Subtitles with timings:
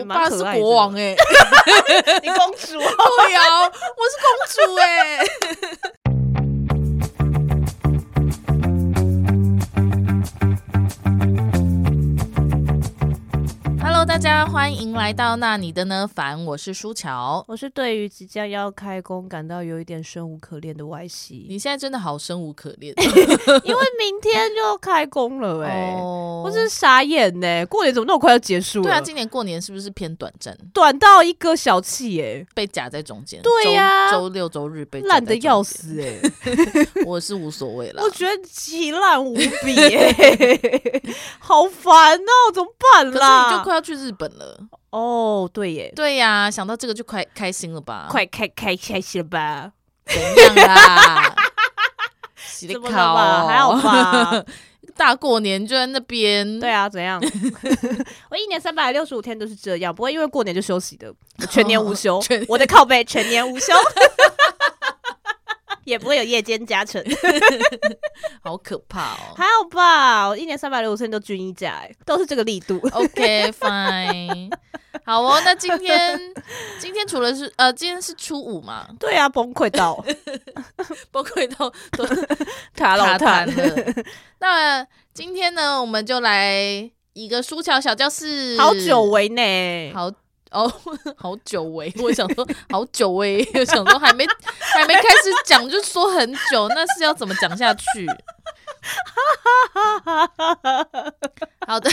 [0.00, 1.16] 我爸是国王哎、欸，
[2.22, 2.78] 你公主？
[2.78, 4.26] 对呀、啊，我是公
[4.66, 5.24] 主哎、欸。
[14.14, 16.08] 大家欢迎来到那你的呢？
[16.14, 21.46] 凡，我是舒乔，我是对于即将要开工感到有一点生无可恋的歪西。
[21.48, 22.94] 你现在真的好生无可恋，
[23.64, 27.66] 因为明天就开工了哎、我真是傻眼呢、欸。
[27.66, 28.84] 过年怎么那么快要结束了？
[28.84, 30.56] 对啊，今年过年是不是偏短暂？
[30.72, 33.42] 短到一个小气哎、欸，被夹在中间。
[33.42, 38.00] 对呀、啊，周六周日被烂的要死哎、欸， 我是无所谓了。
[38.04, 41.02] 我觉得极烂无比哎、欸，
[41.40, 43.42] 好烦哦，怎么办啦？
[43.42, 44.58] 可是你就快要去日本了
[44.90, 48.06] 哦，对耶，对呀、啊，想到这个就快开心了吧？
[48.10, 49.72] 快开开开心了吧？
[50.06, 51.34] 怎样啦？
[52.36, 54.44] 洗的烤还好吧？
[54.96, 57.20] 大过年就在那边，对啊，怎样？
[58.30, 61.12] 我一年三百六十五天都是这样，不会因为过年就休息的，
[61.50, 62.20] 全年无休。
[62.20, 63.72] 全我的靠背全年无休。
[65.84, 67.02] 也不会有夜间加成，
[68.42, 69.34] 好可怕哦！
[69.36, 72.80] 还好吧，我一年三百六十天都均一价，哎，都是这个力度。
[72.92, 74.50] OK，fine，
[75.04, 75.40] 好哦。
[75.44, 76.18] 那今天
[76.78, 78.88] 今天除了是呃，今天是初五嘛？
[78.98, 80.04] 对啊，崩溃到
[81.10, 82.04] 崩溃到都
[82.74, 83.52] 卡了卡了。
[84.40, 90.10] 那今天呢，我们就来一个书桥小教室，好久违呢，好。
[90.54, 90.72] 哦，
[91.18, 94.24] 好久违，我想说好久违， 我想说还没
[94.72, 98.06] 还没开始讲就说很久，那是要怎么讲下去？
[101.66, 101.90] 好的，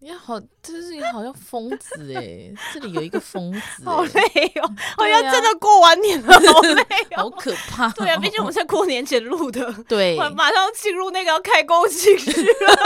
[0.00, 6.84] 你好，这是你好像疯子哎，这里有一个疯子，好累哦，好像真的过完年了，好累，
[7.16, 7.88] 好可怕。
[7.90, 12.84] 对啊，毕竟我们在过年前录的，对，我马上进入那个要开工情绪了，好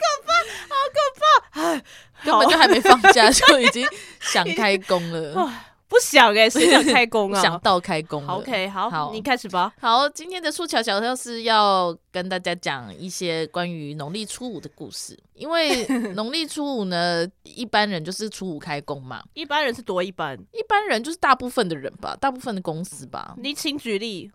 [0.00, 0.32] 可怕，
[0.70, 1.24] 好可怕，
[1.60, 1.82] 哎。
[2.26, 3.86] 根本就还没放假就已经
[4.20, 5.52] 想开工了，
[5.86, 8.32] 不想哎、欸，是想开工啊， 想到开工了。
[8.34, 9.72] OK，好，好，你开始吧。
[9.80, 19.22] 好，今天的素巧小教室要跟大家讲一些关于农历初五的故事，因为农历初五呢，一般人就是初五开工嘛。
[19.34, 20.36] 一般人是多一般？
[20.52, 23.34] 一般人就是大部分的人吧，大部分的公司吧。
[23.36, 24.32] 你请举例。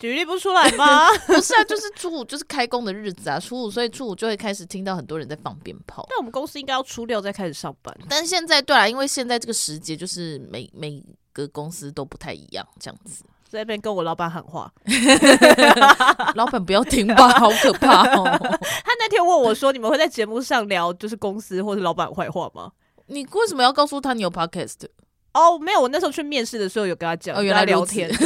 [0.00, 1.08] 举例不出来吗？
[1.28, 6.04] 不是啊，就是初五就是开工的日子啊，初五所以初五就会开始听到很多人在放鞭炮。
[6.08, 7.94] 那我们公司应该要初六再开始上班。
[8.08, 11.00] 但现在对啊，因为现在这个时节就是每每
[11.32, 13.22] 个公司都不太一样，这样子。
[13.48, 14.72] 在那边跟我老板喊话，
[16.36, 18.24] 老板不要听吧，好可怕哦。
[18.40, 22.70] 他那天问我说：“你们会在节目上聊就是公司或者老板坏话吗？”
[23.08, 24.86] 你为什么要告诉他你有 podcast？
[25.32, 28.10] 哦，没有，我那时候去面试的时候有跟他讲，哦，原来聊天。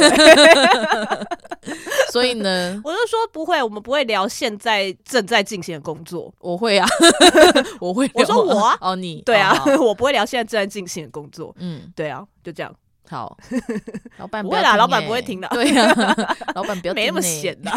[2.11, 6.33] 所以呢， 我就说不会，我们不会聊现在正在进行的工作。
[6.39, 6.87] 我会啊，
[7.79, 8.09] 我会。
[8.13, 11.53] 我说我啊，哦你，对啊，哦、我不会聊现在正在进行的工作。
[11.59, 12.73] 嗯，对啊，就这样。
[13.07, 13.37] 好，
[14.17, 15.47] 老板不，会啦，老板不会听的。
[15.49, 17.71] 对啊，老板不要没那么闲的。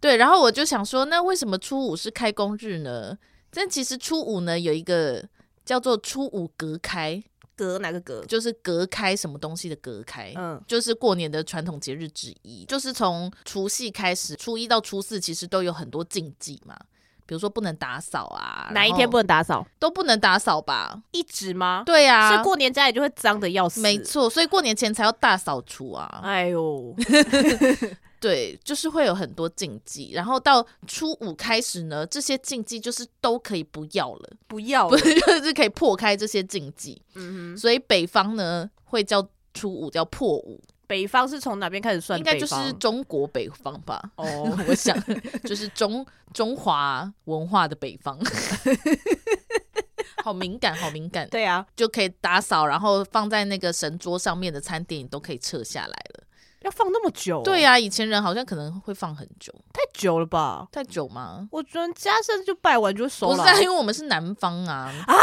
[0.00, 3.16] 对，然后我就想说，那为什么初五是开工日呢？
[3.50, 5.22] 但其实初五呢有一个
[5.66, 7.22] 叫做初五隔开。
[7.62, 8.24] 隔哪个隔？
[8.26, 12.64] 就是隔开什么东西的隔开，嗯，就是过年的传统节日之一。
[12.64, 16.76] 就是从除夕开始，初一到初四其实都有很多禁忌嘛，
[17.24, 19.64] 比如说不能打扫啊，哪一天不能打扫？
[19.78, 21.00] 都不能打扫吧？
[21.12, 21.84] 一直吗？
[21.86, 23.80] 对呀、啊，所以过年家里就会脏的要死。
[23.80, 26.20] 没错，所以过年前才要大扫除啊！
[26.24, 26.94] 哎呦。
[28.22, 37.02] 对，就是会有很多禁忌，然后到初五开始呢，这些禁忌就是都可以不要了，不要了，就是可以破开这些禁忌。
[37.16, 40.62] 嗯哼，所以北方呢会叫初五叫破五。
[40.86, 42.18] 北方是从哪边开始算？
[42.18, 44.00] 应该就是中国北方吧？
[44.16, 44.96] 哦， 我想
[45.42, 48.16] 就是中中华文化的北方。
[50.22, 51.28] 好敏感，好敏感。
[51.28, 56.24] 对啊，就可以打扫，然后放在那个神桌上面的餐点，你都可以撤下来了。
[56.64, 57.42] 要放那么久、哦？
[57.44, 60.66] 对呀、啊，以前人好像可能会放很久，太久了吧？
[60.72, 61.48] 太久吗？
[61.50, 63.36] 我觉得家圣就拜完就收了。
[63.36, 65.14] 不是、啊，因为我们是南方啊啊，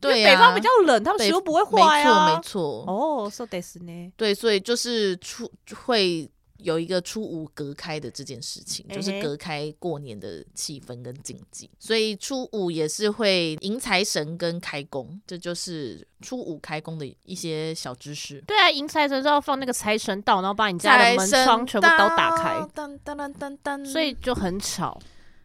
[0.00, 2.26] 对北方比较冷，他们食物不会坏啊。
[2.26, 2.84] 没错，没错。
[2.86, 4.12] 哦，，so 得是呢。
[4.16, 5.50] 对，所以就是出
[5.84, 6.30] 会。
[6.62, 18.40] 有一个初五隔开的这件事情，就是隔开过年的气氛跟禁忌，所以初五也是会迎财神跟开工，这就是初五开工的一些小知识。
[18.46, 25.00] 对啊，迎财神是要放那个财神到，然后把你家的门窗全部都打开，噔噔噔噔噔，所以就很吵。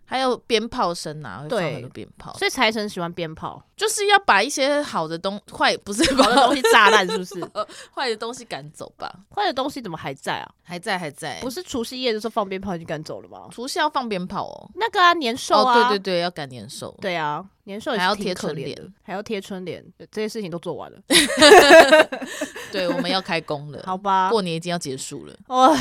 [0.09, 7.45] 还有鞭炮声啊，会放很多鞭炮，所以财神喜欢鞭炮，就是要把一些好的东坏不是好的东西炸烂，是不是？
[7.93, 9.13] 坏的东西赶走吧。
[9.35, 10.49] 坏的东西怎么还在啊？
[10.63, 13.49] 还在还在，不是除夕夜的时候放鞭炮就赶走了吗？
[13.51, 14.71] 除夕要放鞭炮哦。
[14.75, 16.97] 那个啊，年兽啊，对对对，要赶年兽。
[17.01, 20.97] 对啊，年兽还要贴春联，还要贴春联，这些事情都做完了。
[22.71, 24.29] 对，我们要开工了，好吧？
[24.29, 25.75] 过年已经要结束了，哇，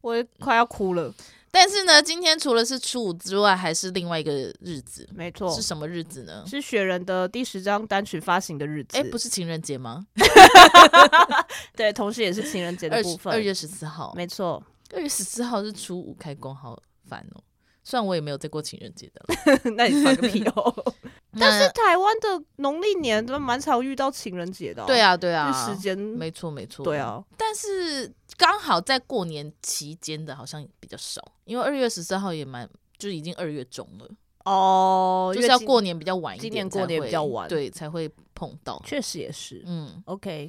[0.00, 1.12] 我快要哭了。
[1.50, 6.44] 但是呢，今天除了是初五之外，还是另外一个日子，没错，是什么日子呢？
[6.46, 8.96] 是雪人的第十张单曲发行的日子。
[8.96, 10.06] 哎，不是情人节吗？
[11.74, 13.32] 对，同时也是情人节的部分。
[13.32, 14.62] 二月十四号，没错，
[14.92, 16.78] 二月十四号是初五开工，好
[17.08, 17.42] 烦哦。
[17.82, 19.24] 虽然我也没有再过情人节的，
[19.76, 20.94] 那你放个屁哦。
[21.38, 24.84] 但是台湾的农历年都蛮常遇到情人节的。
[24.86, 26.84] 对啊，对啊，时间没错没错。
[26.84, 28.12] 对啊，但是。
[28.36, 34.08] 刚好在过年期间的，好像比较少，因为二月十三号也蛮，就已经二月中了
[34.44, 38.80] 哦，就是要过年比较晚一点，今年过年比较晚，对，才会碰到。
[38.86, 40.48] 确实也是，嗯，OK，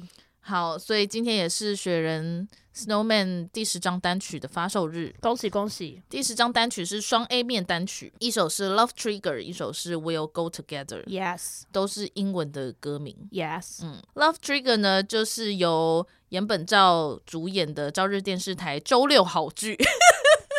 [0.50, 6.02] 好，所以今天也是雪人 Snowman 第十张单曲的发售日，恭喜恭喜！
[6.08, 19.78] 第十张单曲是双 A 面单曲，一首是 Love Trigger，一首是 We'll Go Together，Yes，都是英文的歌名，Yes，嗯，Love Trigger 呢，就是由岩本照主演的朝日电视台周六好剧，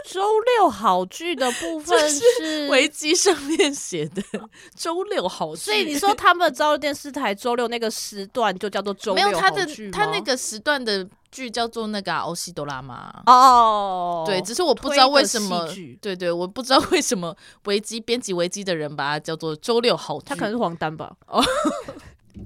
[0.05, 4.21] 周六好剧的部分是维基上面写的
[4.75, 9.37] 周六好剧，所以你说他们朝日电视台周六那个时段就叫做周六好剧吗？
[9.37, 13.21] 没有，他的他那个时段的剧叫做那个欧西多拉嘛。
[13.25, 15.67] 哦，对，只是我不知道为什么，
[16.01, 21.11] 对对，我不知道为什么维基编辑维基的人把它叫做周六好剧，他可能是黄丹吧。
[21.27, 21.43] 哦。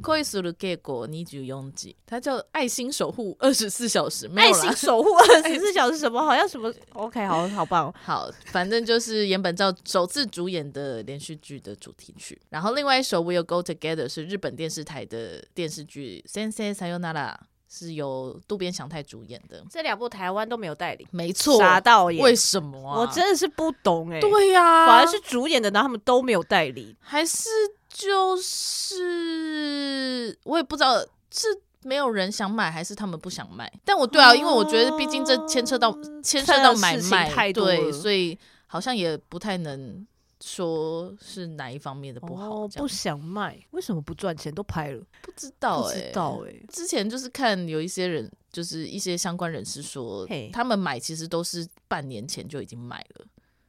[0.03, 4.31] 恋する稽古24时，它叫爱心守护二十四小时。
[4.37, 6.25] 爱心守护二十四小时什么？
[6.25, 6.73] 好像什么？
[6.93, 12.41] OK，好好棒，好，反正就是岩本照首次主演的连续剧的主题曲。
[12.51, 17.35] 然后另外一首 We'll Go Together 是日本电视台的电视剧《先生さよなら》，
[17.69, 19.65] 是由渡边翔太主演的。
[19.69, 22.23] 这两部台湾都没有代理，没错，傻到耶！
[22.23, 23.01] 为什么啊？
[23.01, 24.21] 我真的是不懂哎、欸。
[24.21, 27.49] 对呀、啊，反而是主演的，然后他们都没有代理，还是？
[27.98, 31.00] 就是我也不知道
[31.32, 31.48] 是
[31.84, 38.38] 没有人想买还是他们不想卖，但我对啊，因为我觉得毕竟这牵扯到牵涉到买卖，对，所以
[38.68, 40.06] 好像也不太能
[40.42, 42.68] 说是哪一方面的不好。
[42.68, 44.54] 不想卖，为什么不赚钱？
[44.54, 46.54] 都拍了，不知道哎，不知道哎。
[46.68, 53.26] 之前就是看有一些人，就是一些相关人士说，他们买其实都是半年前就已经买了。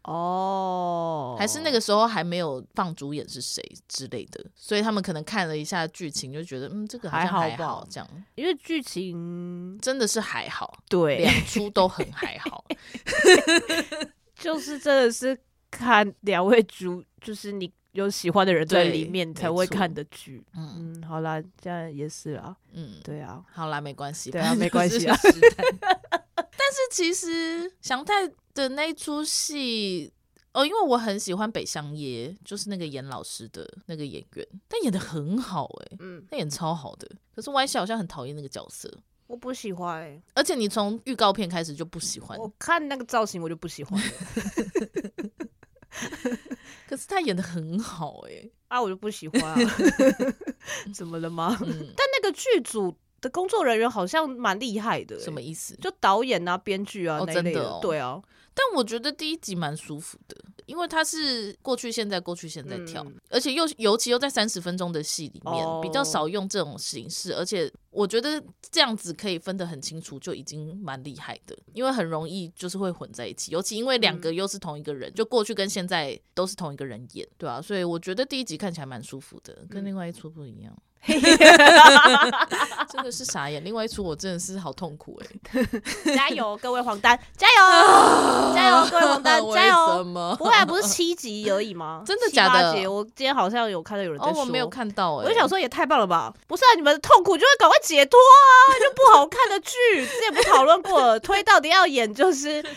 [0.07, 12.65] 哦，oh, 还是那个时候还没有放主演是谁之类的，所以他们可能看了一下剧情，就觉得嗯，这个还好，还好这样，因为剧情真的是还好，对，两出都很还好，
[14.39, 15.37] 就是真的是
[15.73, 20.95] 看两位主，就是你有喜欢的人在里面才会看的剧，嗯。
[21.01, 25.19] 嗯，好啦，这样也是啊，嗯，对啊，好啦，没关系，对啊，没关系啊，
[26.37, 28.31] 但是其实祥太。
[28.57, 30.11] 的那一出戏
[30.53, 37.07] 哦，因为我很喜欢北乡耶，就是那个演老师的那个演员，他演的很好哎、欸，嗯，他演超好的。
[37.35, 38.91] 可是 Y 小好像很讨厌那个角色，
[39.27, 44.01] 我不喜欢、欸，而且你从预告片开始就不喜欢，我看那个造型我就不喜欢。
[46.89, 49.71] 可是他演的很好哎、欸，啊，我就不喜欢啊，
[50.95, 51.55] 怎么了吗？
[51.61, 52.97] 嗯、但那个剧组。
[53.19, 55.17] 的工作人员好像蛮厉害的。
[55.17, 55.75] 欸，什么意思？
[55.77, 58.21] 就导演啊、编剧啊那类的，真的哦，对啊。
[58.59, 71.57] 但我觉得第一集蛮舒服的，因为它是过去、现在、过去、现在跳，嗯、而且又尤其又在三十分钟的戏里面，哦、比较少用这种形式，而且我觉得这样子可以分得很清楚，就已经蛮厉害的。
[71.73, 80.77] 因为很容易就是会混在一起，尤其因为两个又是同一个人，嗯、就过去跟现在都是同一个人演，对啊，所以我觉得第一集看起来蛮舒服的，跟另外一出不一样。
[81.09, 81.13] 嗯
[82.89, 85.27] 真的是傻眼，另外一出我真的是好痛苦哎、
[85.61, 85.67] 欸！
[86.17, 90.05] 加油，各位黄丹，加油， 加油，各位黄丹，加油！
[90.37, 92.03] 不会不是七集而已吗？
[92.05, 92.89] 真的假的？
[92.91, 95.29] 我今天好像有看到有人在说，哦、我没有看到哎、欸！
[95.29, 96.33] 我就想说也太棒了吧！
[96.49, 98.75] 不是啊，你们的痛苦就会赶快解脱啊！
[98.81, 99.71] 就不好看的剧，
[100.05, 102.65] 之前不讨论过了，推到底要演就是。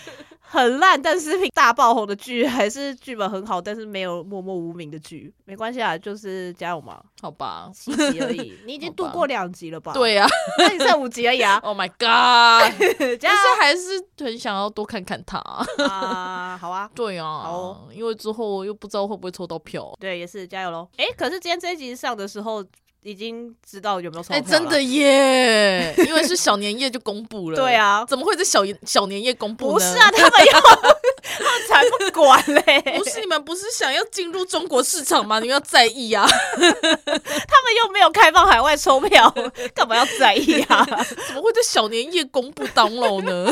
[0.52, 9.94] 很烂，但是大爆红的剧，还是剧本很好，但是没有默默无名的剧，没关系啊，就是加油嘛，好吧，七集而已，你已经度过两集了吧？
[9.94, 11.58] 对呀、啊，那你剩五集而已啊！
[11.62, 12.74] Oh my god！
[13.22, 15.38] 但是还是很想要多看看他
[15.88, 20.90] 啊，好啊，对啊，好、哦，因为之后又不知道会不会抽到票，对，也是加油喽！
[20.98, 22.66] 哎、欸，可是今天这一集上的时候。
[23.02, 24.26] 已经知道有没有。
[24.30, 25.94] 哎，真的耶！
[26.06, 27.56] 因为是小年夜就公布了。
[27.58, 29.74] 对啊，怎么会在小小年夜公布呢？
[29.74, 30.62] 不是啊，他们要
[31.68, 32.82] 才不管嘞！
[32.98, 35.40] 不是你们不是想要进入中国市场吗？
[35.40, 36.28] 你们要在意啊！
[36.28, 39.34] 他们又没有开放海外抽票，
[39.74, 40.86] 干嘛要在意啊？
[41.28, 43.52] 怎么会在小年夜公布当喽呢？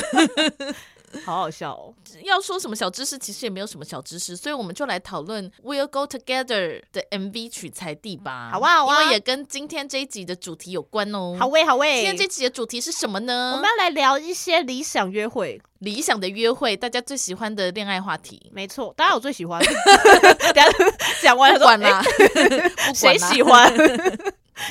[1.26, 1.94] 好好笑哦！
[2.24, 6.46] 要说什么小知识，其实也没有什么小知识，所以我们就来讨论《We'll Go Together》
[6.92, 8.50] 的 MV 取材地吧。
[8.52, 11.36] 好啊，好啊，因为也跟今天这一集的主题有关哦。
[11.40, 11.96] 好喂，好喂。
[11.96, 13.54] 今天这集的主题是什么呢？
[13.56, 18.52] 我们要来聊一些理想约会，理想的约会，大家最喜欢的恋爱话题。
[18.54, 19.62] 没错，当然我最喜欢。
[21.22, 22.04] 讲完了，管啦，
[22.94, 23.74] 谁喜欢？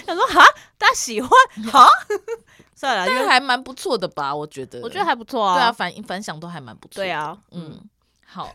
[0.05, 0.45] 他说哈，
[0.76, 1.31] 大家喜欢
[1.71, 1.88] 哈。
[2.78, 4.35] 算了，因为还蛮不错的吧？
[4.35, 5.54] 我觉得，我觉得还不错啊。
[5.54, 7.02] 对啊，反反响都还蛮不错。
[7.02, 7.80] 对啊，嗯，
[8.26, 8.54] 好。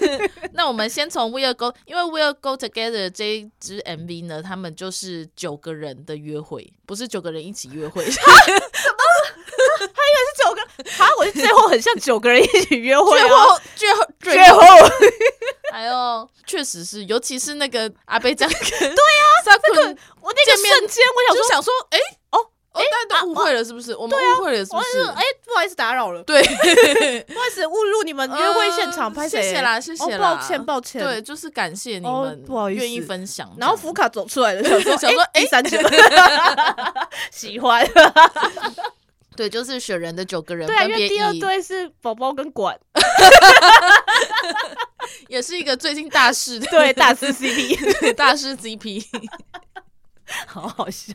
[0.52, 8.04] 那我们先从 We'll Go，因为 We'll Go Together 这一支 MV 呢，他们就是九个人的约会，不是九个人一起约会。
[8.14, 8.18] 他
[9.80, 10.60] 以为是九个？
[11.02, 13.18] 啊我最后很像九个人一起约会。
[13.18, 14.60] 最后，最后，最后。
[15.72, 18.52] 哎呦，确实是，尤其是那个阿贝这样。
[18.52, 18.92] 对呀，
[19.44, 21.98] 这个我那个瞬间，我想说想说，哎，
[22.32, 22.51] 哦。
[22.72, 23.94] 哦，大家都误会了，是不是？
[23.94, 25.02] 我们误会了，是不是？
[25.10, 26.22] 哎，不好意思打扰了。
[26.22, 26.42] 对，
[27.28, 29.28] 不好意思误入你们约会现场拍。
[29.28, 31.02] 谢谢啦，谢谢啦，抱歉，抱歉。
[31.02, 33.54] 对，就是感谢你们，不好意思，愿意分享。
[33.58, 35.82] 然后福卡走出来的时候，想说，哎，三千，
[37.30, 37.86] 喜欢。
[39.34, 42.78] 对，就是雪人的九个人，对，因为第二对是宝宝跟管，
[45.28, 49.02] 也是一个最近大师，对，大师 CP，对大师 CP，
[50.46, 51.14] 好好笑。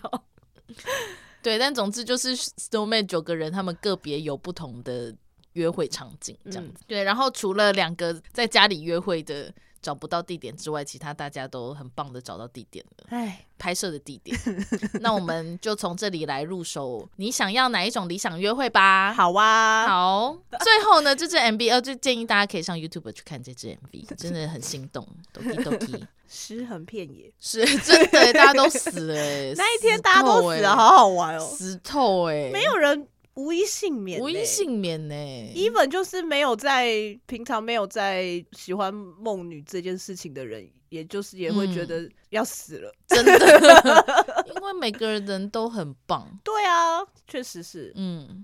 [1.48, 5.16] 对，但总之就是 Snowman 九个人，他们个别有不同的
[5.54, 6.82] 约会场景，这样子。
[6.82, 9.50] 嗯、对，然后除了两个在家里约会的
[9.82, 13.06] 找不到地点之外，其他大家都很棒的找到地点了。
[13.10, 14.38] 哎，拍摄的地点。
[15.02, 19.14] 那我们就从这里来入手，你想要哪一种理想约会吧？
[19.14, 20.38] 好啊，好。
[20.60, 29.54] 最后呢，这支 MV，就建议大家可以上 YouTube 去看这支 MV，真的很心动，抖 o 抖 i 尸横遍野，是真的，大家都死了哎！
[29.56, 35.16] 那一天大家都死了，好好玩哦，死透哎，没有人无一幸免，无一幸免呢。
[35.54, 46.28] Even 就是没有在平常没有在喜欢梦女这件事情的人，也就是也会觉得要死了， 真的，因为每个人都很棒。
[46.44, 47.94] 对啊，确实是。
[47.96, 48.44] 嗯，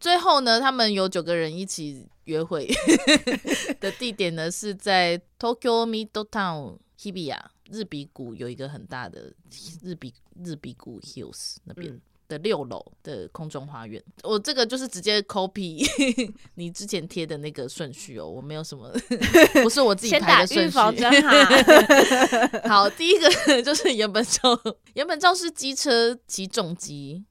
[0.00, 2.66] 最后呢，他们有九个人一起约会
[3.80, 6.78] 的地点呢，是在 Tokyo Midtown。
[7.02, 9.34] Hibiya 日比谷有一个很大的
[9.82, 12.00] 日比日比谷 Hills 那边
[12.32, 15.86] 的六楼的空中花园，嗯、我这个就是直接 copy
[16.56, 18.90] 你之前贴的那个顺序哦，我没有什么，
[19.62, 20.78] 不是我自己排的顺序。
[22.66, 24.58] 好，第一个就是原本照，
[24.94, 27.24] 原本照是机车起重机。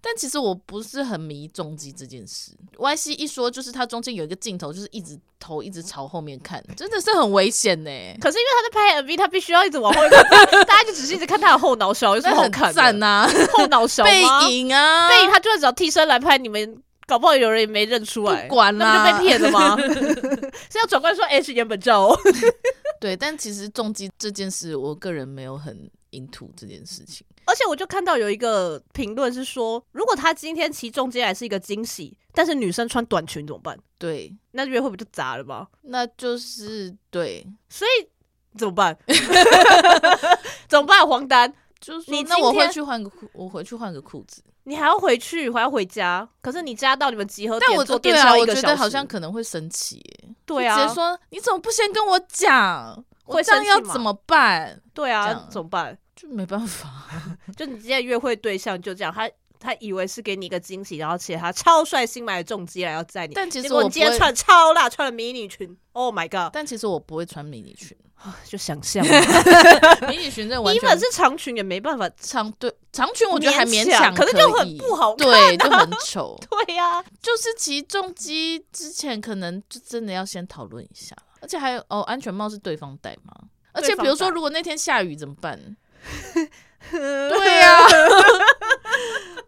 [0.00, 2.52] 但其实我不是很迷重机这件事。
[2.76, 7.90] Y C 一说，就是它中间有一个镜头，就是一直头一直朝后面看，真的是很危险呢。
[8.20, 10.22] 可是因为他在拍 MV，他必须要一直往后看，
[10.66, 12.74] 大家就只是一直看他的后脑勺，有什么好看的？
[12.74, 19.76] 赞呐， 后脑勺背影啊，背影他就算找替身来拍，你们搞不好有人也没认出来，不管啦，那不就被骗了吗？
[20.70, 22.16] 是要转过来说，哎，是原本照。
[23.00, 27.26] 对，但其实重机这件事，我个人没有很 into 这件事情。
[27.48, 33.78] 而且我就看到有一个评论是说，如果他今天骑中间来是一个惊喜，但是女生穿短裙怎么办？
[33.96, 35.66] 对，那约会不就砸了吗？
[35.82, 38.08] 那就是对，所以
[38.58, 38.94] 怎么办？
[40.68, 41.08] 怎么办？
[41.08, 41.50] 黄丹，
[41.80, 44.42] 就是你那我回去换个裤，我回去换个裤子。
[44.64, 46.28] 你还要回去，还要回家？
[46.42, 50.04] 可是你家到你们集合点，但我坐电车一个小时，我觉得好像可能会生气。
[50.44, 53.02] 对啊，直接说你怎么不先跟我讲？
[53.24, 54.78] 会这样要怎么办？
[54.92, 55.98] 对啊，怎么办？
[56.20, 56.90] 就没办法，
[57.56, 66.52] 就你今天约会对象就这样，他他以为是给你一个惊喜，然后且他超帅新买的重机来要载你，但其实我今天穿超辣，穿了迷你裙，Oh my god！
[66.52, 67.96] 但其实我不会穿迷你裙，
[68.44, 69.04] 就想象
[70.10, 83.32] 迷你裙这完全，你本是长裙也没办法长，对长裙我觉得还勉强，可是就很不好看，对，就很丑，对呀，就是骑重机之前可能就真的要先讨论一下，而且还有哦，安全帽是对方戴吗？
[83.72, 85.76] 而且比如说如果那天下雨怎么办？
[86.90, 87.86] 对呀、啊，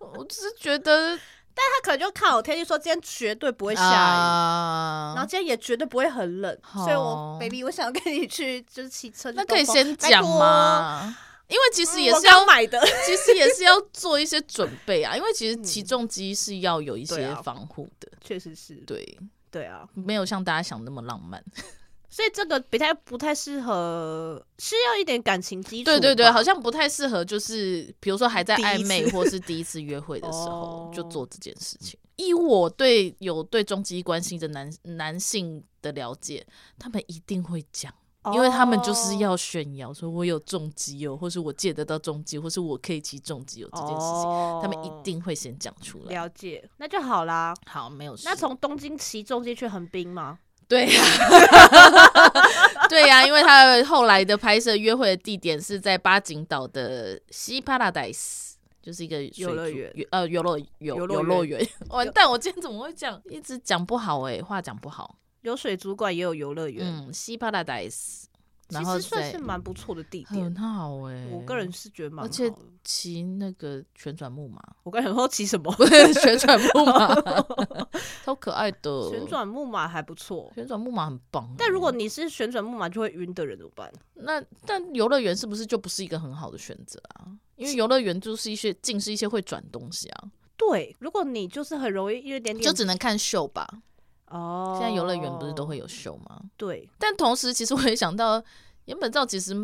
[0.19, 1.17] 我只是觉得，
[1.55, 6.85] 但他可能就看好天气，说今天绝对不会下雨，啊、然后今天也绝对不会很冷，好。
[6.85, 9.31] 所以我 baby，我想跟你去，就是骑车。
[9.33, 11.17] 那可以先讲吗？
[11.49, 15.17] 因为其实也是要、嗯、买的， 其实也是要做一些准备啊。
[15.17, 19.19] 因为其实起重机是要有一些防护的，确、嗯啊、实是，对。
[19.53, 21.43] 对啊，没有像大家想那么浪漫。
[22.11, 25.85] 所以这个不太不太适合，需要一点感情基础。
[25.85, 31.99] 对对对，好像不太适合，就是比如说还在暧昧或是第一次约会的时候 就做这件事情。
[32.17, 36.47] 以我对有对重机关系的男男性的了解，
[36.79, 37.95] 他们一定会讲。
[38.35, 46.13] 因为他们就是要炫耀，说我有重机哦，或是我借得到重机，或是我可以骑重机哦，这件事情，他们一定会先讲出来。
[46.13, 47.55] 了解，那就好啦。
[47.65, 48.25] 好，没有事。
[48.27, 50.39] 那从东京骑重机去横滨吗？
[50.71, 51.03] 对呀，
[52.89, 61.61] 对呀，因为他后来的拍摄约会的地点是在八景岛的西 Paradise，就是一个游乐园，呃，游乐游游乐园。
[61.89, 65.17] 完蛋，我今天怎么会讲，一直讲不好哎，话讲不好。
[65.43, 66.87] 有水族馆，也有游乐园。
[66.87, 67.51] 嗯，西巴
[68.71, 71.31] 其实算是蛮不错的地点，很好哎、欸。
[71.33, 72.53] 我个人是觉得蛮好，而且
[72.85, 75.75] 骑那个旋转木马，我刚才说骑什么？
[76.15, 77.15] 旋转木马，
[78.25, 79.11] 超可爱的。
[79.11, 81.55] 旋转木马还不错，旋转木马很棒、欸。
[81.59, 83.93] 但如果你是旋转木马就会晕的人怎么办？
[84.15, 87.27] 那但游乐园是不是就不是一个很好的选择啊？
[87.57, 90.25] 因为游乐园就是一些尽是一些会转东西啊。
[90.57, 93.67] 对，如果你就是很容易一点点，就只能看秀吧。
[94.31, 96.41] 哦，现在游乐园不是都会有秀吗？
[96.57, 98.43] 对，但同时其实我也想到，
[98.87, 99.55] 原本照其实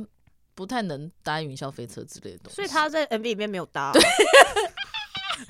[0.55, 3.93] 不太能搭云霄飞车之类的东西，所以他在 MV 里面没有搭。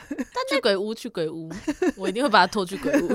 [0.09, 1.51] 但去鬼屋，去鬼屋，
[1.97, 3.09] 我一定会把他拖去鬼屋。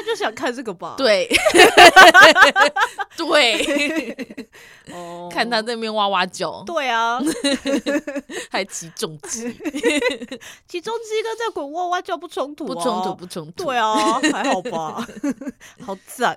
[0.00, 0.94] 他就想看这个吧？
[0.96, 1.28] 对，
[3.16, 4.48] 对，
[4.92, 6.62] 哦，看他在那边哇哇叫。
[6.64, 7.20] 对啊，
[8.50, 9.42] 还起重机，
[10.66, 13.64] 起重机跟在鬼屋哇哇叫不冲突，不冲突，不冲突。
[13.64, 13.94] 对啊，
[14.32, 15.06] 还好吧，
[15.84, 16.36] 好赞。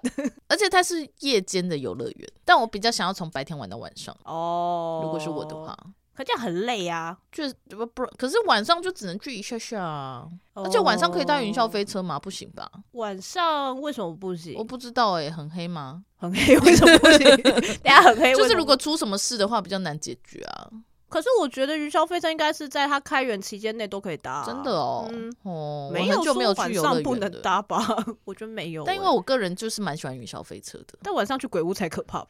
[0.50, 4.14] 而且它是夜间的游乐园，但我比较想要从白天玩到晚上。
[4.26, 5.78] 哦，如果是我的话。
[6.16, 10.28] 可这样很累啊，就不不，可是晚上就只能聚一下下啊。
[10.54, 12.20] 而且晚上可以搭云霄飞车吗？
[12.20, 12.70] 不行吧？
[12.92, 14.54] 晚上为什么不行？
[14.56, 16.04] 我不知道哎、欸，很黑吗？
[16.18, 17.20] 很黑，为什么不行？
[17.84, 20.70] 等下很黑，就是如果出什么事的话，比较难解决啊。
[21.14, 25.08] 可是我觉得云霄飞车应该是在它开园期间内都可以搭，啊，真的哦。
[25.12, 27.86] 嗯、哦，没有就没有晚上不能搭吧？
[28.26, 28.88] 我觉得没有，欸。
[28.88, 32.30] 但因为我个人就是蛮喜欢云霄飞车的，但晚上去鬼屋才可怕吧？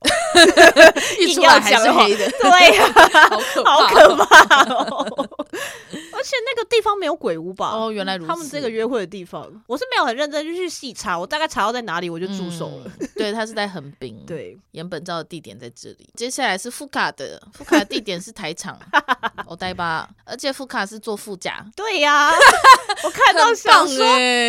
[1.18, 3.30] 一出来还是黑的，对呀，啊，
[3.64, 5.30] 好可好可怕哦。
[6.16, 7.72] 而且那个地方没有鬼屋吧？
[7.72, 8.28] 哦，原来如此。
[8.28, 12.92] 他们这个约会的地方，我是没有很认真就去细查，我大概查到在哪里我就住手了。
[13.00, 14.22] 嗯、对，他是在横滨。
[14.28, 16.10] 对，岩本照的地点在这里。
[16.16, 18.73] 接下来是富卡的，富卡的地点是台场。
[19.48, 21.66] 我呆吧，而且副卡是坐副驾。
[21.76, 22.34] 对呀、啊，
[23.04, 24.06] 我看到想说，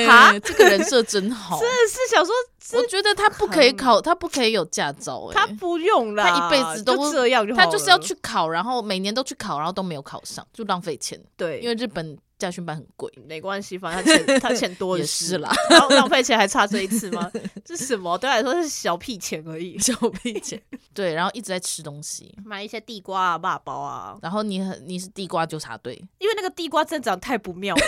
[0.07, 1.59] 哈、欸，这个人设真好。
[1.59, 2.35] 真的是想说，
[2.79, 5.35] 我觉得他不可以考，他不可以有驾照、欸。
[5.35, 11.21] 他不用啦，他一辈子都就这样就好，他就是要去考，然后每年都去考，然后都没有考上，就浪费钱。
[11.37, 12.17] 对，因为日本。
[12.45, 17.31] 驾训班很贵，没关系，反正他钱他钱多的 是，是啦，然后浪费钱还差这一次吗？
[17.65, 18.19] 这什么？
[18.19, 20.61] 对来说是小屁钱而已，小屁钱。
[20.93, 24.17] 对，然后一直在吃东西，买一些地瓜啊、霸包啊。
[24.23, 27.83] 然后你很你是地瓜纠察队，因为那个地瓜增长太不妙了，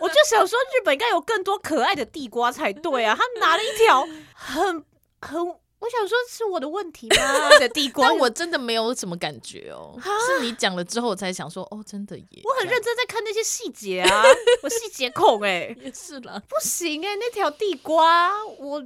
[0.00, 3.16] 我就想说日本应该有更多可爱的地瓜才对啊。
[3.16, 4.84] 他拿了一条很
[5.20, 5.54] 很。
[5.78, 7.48] 我想说，是我的问题吗？
[7.60, 9.96] 的地瓜，但我真的没有什么感觉哦。
[10.26, 12.26] 是你讲了之后，我才想说，哦，真的耶。
[12.44, 14.22] 我很认真在看那些细节啊，
[14.62, 16.42] 我细节控哎， 也是啦。
[16.48, 18.82] 不行哎，那条地瓜，我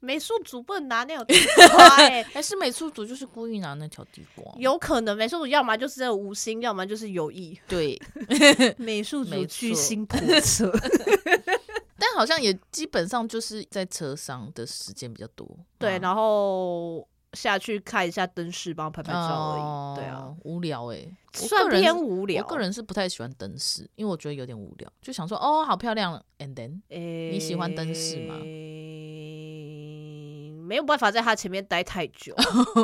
[0.00, 1.34] 美术组不能拿那条地
[1.70, 4.52] 瓜哎，还是美术组就是故意拿那条地瓜？
[4.58, 7.58] 有可能美术组要么就是无心，要么就是有意。
[7.68, 7.98] 对，
[8.76, 10.70] 美术组居心叵测。
[12.06, 19.62] 但好像也基本上就是在车上的时间比较多，对，然后下去看一下灯饰，帮我拍拍照而已。
[19.62, 22.44] 哦、对啊，无聊哎、欸，算偏无聊。
[22.44, 28.34] 我个人是不太喜欢灯饰，因为我觉得有点无聊，就想说哦，好漂亮，and then，、欸、你喜欢灯饰吗？
[30.64, 32.34] 没有办法在他前面待太久，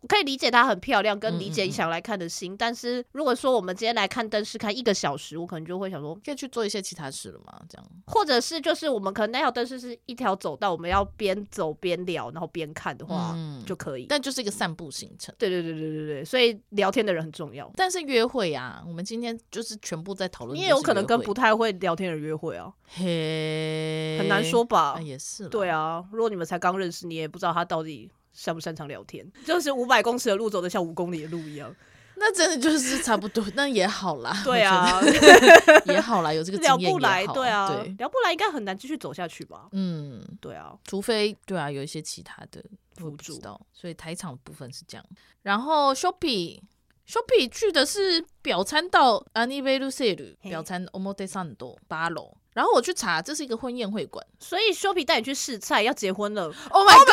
[0.00, 2.52] 我可以理解他很漂亮，跟理解你想来看的心。
[2.52, 7.60] 嗯嗯，但是如果说我们今天来看灯饰，看一个小时，我可能就会想说，可以去做一些其他事了吗？
[7.68, 14.06] 这样，或者是就是我们可能那条灯饰是一条走道，我们要边走边聊，然后边看的话，嗯，就可以。
[14.08, 15.34] 但就是一个散步行程。
[15.38, 17.70] 对对对对对对，所以聊天的人很重要。
[17.74, 20.56] 但是约会啊，我们今天就是全部在讨论。
[20.56, 24.92] 你也有可能跟不太会聊天的人约会啊，嘿，很难说吧？
[24.92, 25.48] 啊、也是。
[25.48, 28.10] 对啊，如果你们才刚认识，你也不知道他到底。
[28.36, 31.72] 擅不擅长聊天，就是五百公尺的路走得像五公里的路一样，
[32.18, 34.36] 那真的就是差不多，那也好啦。
[34.42, 35.00] 对啊，
[35.86, 36.58] 也好啦，有这个。
[36.58, 39.68] 聊不来，对啊，对聊不来应该很难继续走下去吧？
[39.70, 42.60] 嗯，对啊，除非对啊，有一些其他的
[42.96, 43.40] 辅助，
[43.72, 45.06] 所以台场部分是这样。
[45.42, 46.60] 然后 Shopee
[47.06, 52.36] Shopee 去的是表参道 Anniversaire 表参 Omotesando 八楼。
[52.54, 56.44] 然后我去查，这是一个婚宴会馆，所以修皮带你去试菜，要结婚了。
[56.70, 57.10] Oh my god！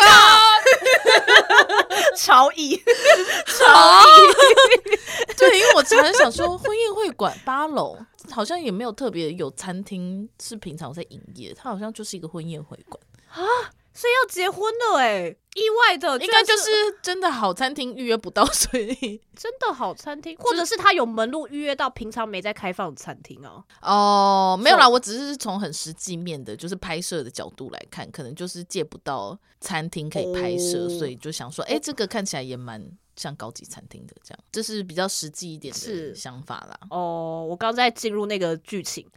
[2.16, 4.12] 超意，超意。
[5.36, 7.98] 对，因为我常常想说，婚宴会馆八楼
[8.30, 13.44] 好像也没有特别有餐厅是平常在营业，它好像就是一个婚宴会馆啊。
[14.02, 16.72] 所以要结婚了哎、欸，意外的，应该就是
[17.04, 23.64] 真的好餐厅预约不到，所以 真的好餐厅，或者是他有门路预约到平常没在开放的餐厅哦。
[23.84, 32.84] 哦，没有啦，我只是从很实际面的，就是拍摄的角度来看，可能就是借不到餐厅可以拍摄，哦、所以就想说，哎、欸，这个看起来也蛮
[33.16, 36.80] 像高级餐厅的，这样，这是比较实际一点的想法啦。
[36.90, 39.06] 哦，我刚在进入那个剧情。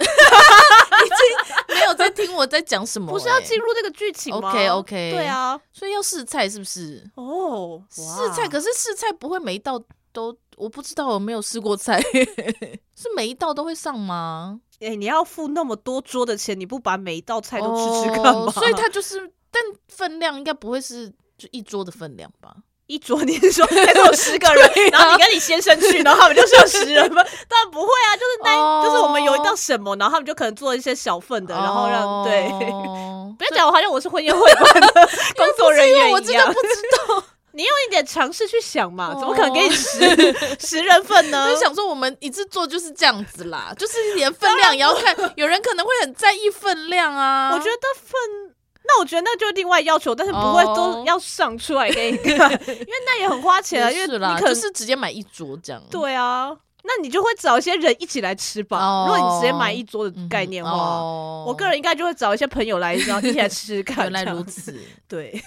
[1.04, 7.08] 已经没有在听我在讲什么、欸，不是要进入那个剧情吗？OK OK，对啊，所以要试菜是不是？
[7.16, 8.02] 哦，试
[8.32, 12.00] 菜，可是试菜不会每一道都，我不知道我没有试过菜，
[12.94, 14.60] 是每一道都会上吗？
[14.80, 18.50] 哎、欸，你要付那么多桌的钱，你不把每一道菜都吃吃看吗？
[18.52, 22.54] 所以它就是，但分量应该不会是就一桌的分量吧？
[22.86, 27.22] 一桌，你是说还有十个人， 然后你跟你先生去，然后他们就是有十人吗？
[27.48, 28.84] 当然不会啊，就是那，oh.
[28.84, 32.26] 就是我们有一道什么，然后他们就可能做一些小份的，然后让、oh.
[32.26, 32.48] 对，
[33.38, 36.68] 不要讲我好像我是婚宴会馆的工作人员一样，我真的不知
[37.08, 37.24] 道。
[37.56, 41.48] 你用一点尝试去想嘛，怎么可能给你十十人份呢？
[41.48, 47.50] 就想说我们一次做就是这样子啦，就是连分量也要看，有人可能会很在意分量啊。
[47.54, 48.53] 我觉得分。
[48.86, 53.90] 那我觉得那就是另外要求，但是不会都要上出来给你 因为那也很花钱啊。
[53.90, 55.82] 因为你可是直接买一桌这样。
[55.90, 58.78] 对啊，那你就会找一些人一起来吃吧。
[58.78, 64.04] 哦、如果你直接买一桌的概念的话，哦、我个人应该就会找一些朋友来，然后一起来吃吃看。
[64.04, 65.42] 原来如此，对，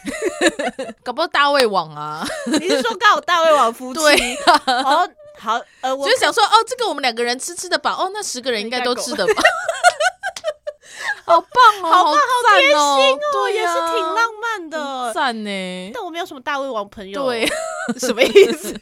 [1.03, 2.27] 搞不好大胃王啊？
[2.47, 3.99] 你是说刚好大胃王夫妻？
[3.99, 9.43] 对、啊，好，好，呃，我就想说，哦，这个我们两个人吃吃得饱，哦，那十个人应该都吃得饱。
[11.27, 11.51] 好棒
[11.83, 12.19] 哦，好棒，好
[12.57, 15.91] 贴心哦，对，也是挺浪漫的，赞呢。
[15.93, 17.45] 但我没有什么大胃王朋友，对，
[17.99, 18.73] 什么意思？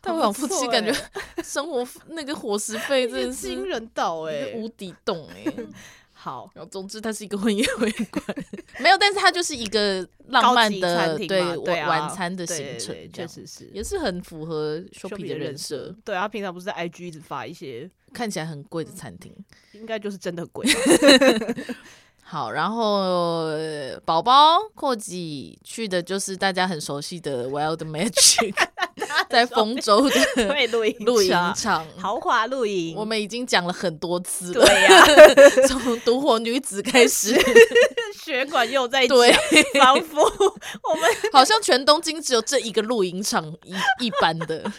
[0.00, 0.94] 大胃王夫妻感觉
[1.42, 5.44] 生活那个伙食费真的是惊人到哎，无底洞哎。
[6.12, 8.24] 好，然后总之它是一个婚宴会馆，
[8.78, 11.40] 没有，但是它就是一个浪漫的对
[11.84, 15.92] 晚餐的行程，确实是也是很符合 Shoppy 的人设。
[16.04, 17.90] 对啊，平常不是在 IG 一直发一些。
[18.12, 19.34] 看起来很贵的餐厅，
[19.72, 20.66] 应该就是真的贵。
[22.24, 23.48] 好，然后
[24.06, 28.54] 宝宝阔吉去的就是大家很熟悉的 Wild Magic，
[29.28, 32.96] 在丰州的露营露营场，豪华露营。
[32.96, 35.04] 我们已经讲了很多次了，对呀，
[35.68, 37.38] 从独活女子开始，
[38.24, 39.18] 血管又在讲，
[39.78, 44.72] 仿佛我们好像全东京只有这一个露营场一一般的。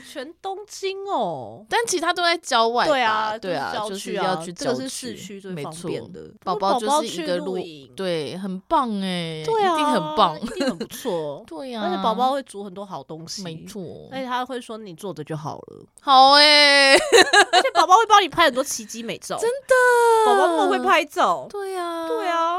[0.00, 2.86] 全东京哦，但其他都在郊外。
[2.86, 6.30] 对啊，对啊，就是要去郊区，这是市区最方便的。
[6.44, 11.44] 宝宝就是一个露营，对，很棒哎，对啊，一定很棒，一定很不错。
[11.48, 13.82] 对呀，而且宝宝会煮很多好东西，没错。
[14.10, 16.94] 而且他会说你做的就好了，好哎。
[17.52, 21.46] 而且宝宝会帮你拍很多奇迹美照，真的，宝宝那么会拍照。
[21.50, 22.58] 对呀，对啊，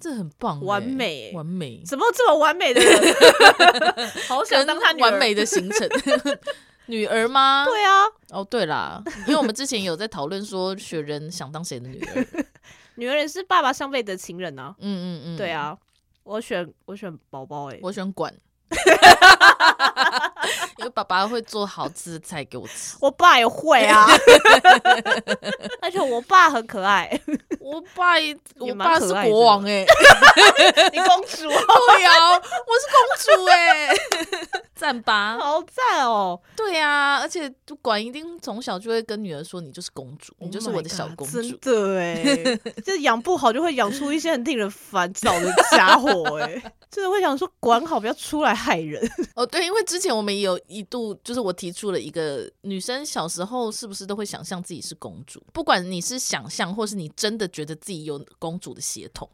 [0.00, 3.14] 这很棒，完美，完美，怎么这么完美的人？
[4.28, 5.88] 好想当他完美的行程。
[6.86, 7.64] 女儿吗？
[7.64, 8.04] 对啊。
[8.30, 12.26] 哦，对啦，因为我们之前有在讨论说，雪人想当谁的女儿？
[12.96, 14.74] 女儿也是爸爸上辈子的情人啊。
[14.80, 15.36] 嗯嗯嗯。
[15.36, 15.78] 对啊，
[16.24, 18.34] 我选我选宝宝哎，我选管。
[20.82, 24.04] 因为爸爸会做好吃的菜给我吃，我爸也会啊，
[25.80, 27.08] 而且我爸很可爱，
[27.60, 29.86] 我爸也， 我爸是国王哎，
[30.92, 31.46] 你公主？
[31.48, 32.40] 对呀，我
[32.80, 33.94] 是公主哎，
[34.74, 37.48] 赞吧，好赞哦，对呀，而且
[37.80, 42.24] 管一定从小就会跟女儿说，你就是公主，你就是我的小公主，真的哎，
[42.84, 49.00] 就是养不好就会养出一些很令人烦躁的家伙哎，真的会想说管好不要出来害人。
[49.34, 55.42] 哦，对，因为之前我们也有一度，就是我提出了一个女生小时候是不是都会想象自己是公主？
[55.52, 59.28] 不管你是想象，或是你真的觉得自己有公主的血统，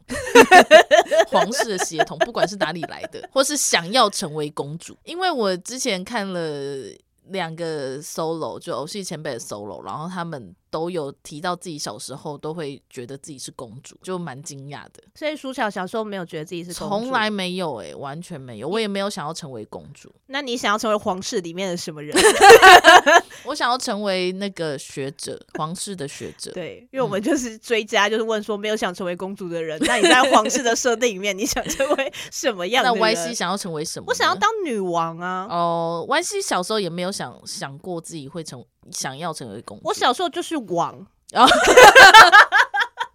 [1.29, 4.97] 皇室的血统，不管是哪里来的，或是想要成为公主。
[5.05, 6.85] 因为我之前看了
[7.29, 10.55] 两个 solo，就偶戏前辈的 solo，然后他们。
[10.71, 15.01] 都有提到自己小时候都会觉得自己是公主，就蛮惊讶的。
[15.15, 18.67] 所以舒乔小时候没有觉得自己是公主，从来没有哎、欸，完全没有。
[18.69, 20.13] 我也没有想要成为公主。
[20.27, 22.15] 那你想要成为皇室里面的什么人？
[23.43, 26.51] 我想要成为那个学者，皇室的学者。
[26.51, 32.99] 对，因为我们就是追加，就是问说没有想成为公主的人，那你在皇室的设定里面，你想成为什么样的人？
[32.99, 34.05] 那 Y C 想要成为什么？
[34.07, 35.47] 我想要当女王啊。
[35.49, 38.63] 哦，Y C 小时候也没有想想过自己会成。
[38.91, 39.83] 想要成为公主？
[39.85, 41.55] 我小时候就是王， 然后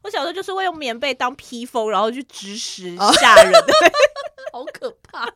[0.04, 3.52] 我小时候就是会用棉被当披风，然后去指使下人，
[4.52, 5.26] 好可怕。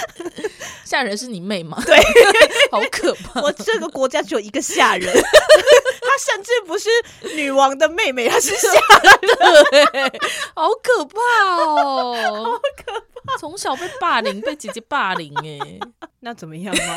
[0.84, 1.82] 下人是你妹吗？
[1.86, 1.96] 对，
[2.70, 3.40] 好可怕。
[3.42, 6.88] 我这个国家只有一个吓人，她甚至不是
[7.34, 10.12] 女王的妹妹，她是吓人，
[10.54, 11.20] 好可怕
[11.56, 12.50] 哦，好
[12.84, 12.92] 可
[13.24, 13.36] 怕。
[13.38, 15.78] 从小被霸凌，被姐姐霸凌，哎，
[16.20, 16.96] 那怎么样吗？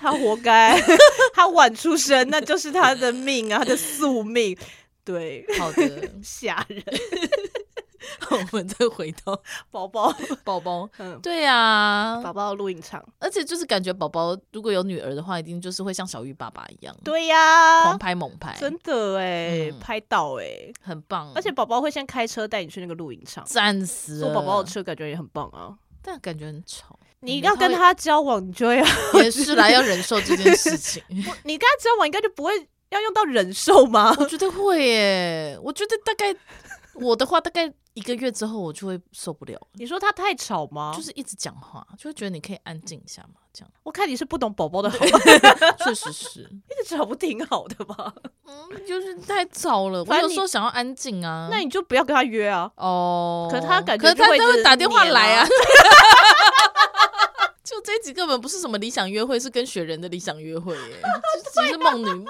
[0.00, 0.80] 她活该，
[1.34, 4.56] 她晚出生，那就是她的命啊，她的宿命。
[5.04, 6.82] 对，好的，吓人。
[8.30, 9.40] 我们再回到
[9.70, 10.14] 宝宝，
[10.44, 21.32] 宝宝，嗯，对呀，宝宝的录影场，而且就是感觉宝宝如果有女儿的话，一定就是会像小玉爸爸一样，对呀，狂拍猛拍，真的哎，拍到哎，很棒。
[21.34, 24.26] 而且宝宝会先开车带你去那个录影场，赞死了。
[24.26, 26.98] 坐宝宝的车感觉也很棒啊，但感觉很吵。
[27.20, 28.84] 你要跟他交往，你就要
[29.22, 31.02] 也是来要忍受这件事情。
[31.08, 32.52] 你跟他交往，应该就不会
[32.90, 34.14] 要用到忍受吗？
[34.18, 36.36] 我觉得会耶，我觉得大概
[36.94, 37.72] 我的话大概。
[37.94, 39.58] 一个月之后我就会受不了。
[39.74, 40.92] 你说他太吵吗？
[40.96, 43.40] 就是一直讲话，就会觉得你可以安静一下嘛。
[43.52, 44.98] 这样， 我看你是不懂宝宝的 好。
[44.98, 48.12] 确实是， 一直吵不挺好的吧？
[48.46, 50.02] 嗯，就是太吵了。
[50.04, 52.70] 我有时候想要安静啊，那你就不要跟他约啊。
[52.76, 55.46] 哦，可是他感觉，可是他都会打电话来啊。
[57.62, 61.02] 就这一集根本不是什么理想约会，是跟雪人的理想约会耶，
[61.54, 62.26] 只是梦女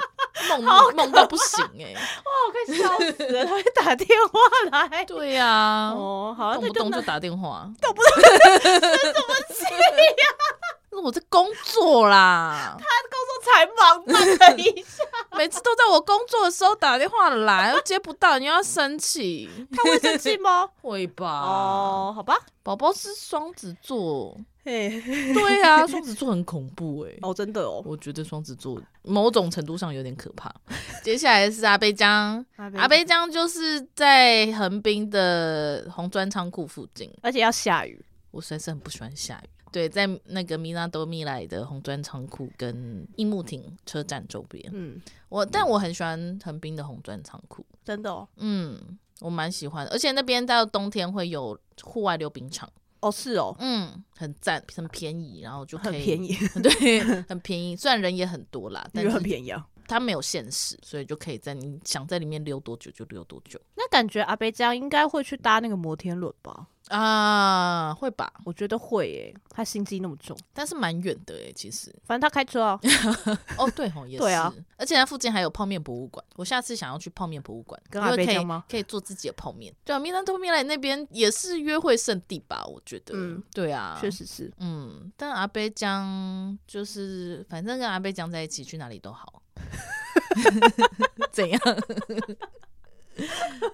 [0.48, 4.40] 梦梦到不行哎，哇，我快笑死了， 他会打电话
[4.88, 8.22] 来，对呀，哦，好，动不动就打电话，动不动
[8.62, 10.26] 生什么气呀？
[10.90, 14.04] 那我在工作啦，他工作才忙，
[14.38, 15.02] 等一下，
[15.36, 20.68] 每次都在我工作的时候打电话来，又接不到，你要生气，他会生气吗？
[20.82, 24.36] 会吧，哦，好吧，宝宝是双子座。
[24.64, 25.00] 嘿，
[25.34, 27.18] 对啊， 双子座很恐怖哎、欸！
[27.20, 30.50] 哦，真的哦，我觉得双子座某种程度上有点可怕。
[31.04, 33.30] 接下来是阿贝江，阿贝江。
[33.30, 39.48] 就是在横滨的红砖仓库附近，而且要下雨，我实在是很不喜欢下雨。
[39.70, 44.98] 对，在那个米纳多米莱的红砖仓库跟樱木町车站周边，嗯，
[45.28, 48.78] 我但我很喜欢横滨的红砖仓库，真的哦，嗯，
[49.20, 52.70] 我蛮喜欢，而且那边到冬天会有户外溜冰场。
[53.04, 57.76] 哦，是哦，嗯，很赞，很便宜，然后就可以很便宜， 对，很便宜。
[57.76, 59.66] 虽然人也很多啦， 但是很便宜啊。
[59.86, 63.60] 它没有限时，所以就可以在你想在里面溜多久就溜多久。
[63.74, 66.68] 那感觉阿贝酱应该会去搭那个摩天轮吧？
[66.88, 68.32] 啊，会吧？
[68.44, 71.90] 我觉得会诶，他心机那么重，但是蛮远的诶，其实。
[72.04, 72.78] 反正他开车啊。
[73.56, 74.22] 哦，对吼，也是。
[74.24, 74.52] 对啊。
[74.76, 78.26] 而且它附近还有泡面博物馆，我下次想要去泡面博物馆，跟阿贝？
[78.68, 79.74] 可以做自己的泡面。
[79.84, 82.64] 对啊，米兰多米莱那边也是约会圣地吧？
[82.66, 83.14] 我觉得。
[83.16, 84.52] 嗯，对啊，确实是。
[84.58, 89.42] 嗯，但阿贝江就是，反正跟阿贝江在一起，去哪里都好。
[91.32, 91.60] 怎样？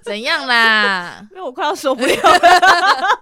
[0.03, 1.24] 怎样啦？
[1.33, 3.20] 因为我快要受不了了。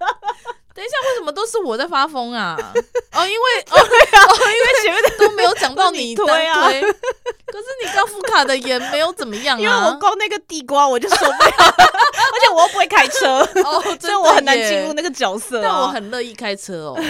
[0.78, 2.56] 等一下，为什么都是我在发疯啊？
[3.12, 3.82] 哦，因为 哦，哦，
[4.46, 6.70] 因为前面的都没有讲到你推啊。
[6.70, 9.60] 可是你高夫卡的也没有怎么样啊。
[9.60, 15.60] 因为我光那个地瓜我就受不了，而且我又不会开车，哦，所以我很难进入那个角色。
[15.60, 17.00] 但我很乐意开车哦，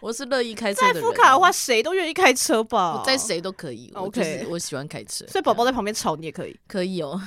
[0.00, 0.94] 我是乐意开车的。
[0.94, 2.96] 在副卡的话，谁都愿意开车吧？
[2.98, 3.92] 我在谁都可以。
[3.94, 7.20] OK，我喜欢开车，所以宝宝在旁边吵你也可以，可以哦。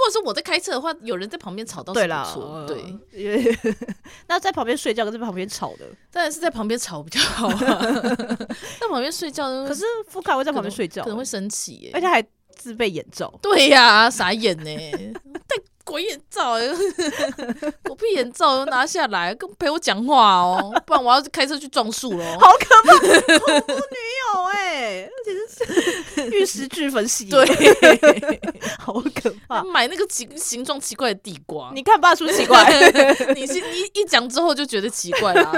[0.00, 2.66] 果是我在开车的话，有人在旁边吵到是不错。
[2.66, 3.56] 对，
[4.26, 7.56] 那在旁边睡觉跟在旁边吵的，当然是在旁边吵比较好啊。
[8.80, 12.24] 在旁边睡觉，可是福卡会在旁边睡觉，可能会生气耶，而且还
[12.56, 13.32] 自备眼罩。
[13.42, 14.64] 对呀，傻眼呢，
[15.46, 15.56] 戴
[15.90, 16.54] 鬼眼罩，
[17.82, 22.24] 狗屁眼罩都拿下来，跟陪我讲话哦，不然我要开车去撞树了。
[22.38, 22.96] 好可怕，
[23.38, 28.40] 恐怖女友哎，而且是玉石俱焚系列，对，
[28.78, 29.64] 好可怕。
[29.64, 32.64] 买那个形形状奇怪的地瓜，你看爸说奇怪，
[33.34, 35.52] 你是你一讲之后就觉得奇怪啦。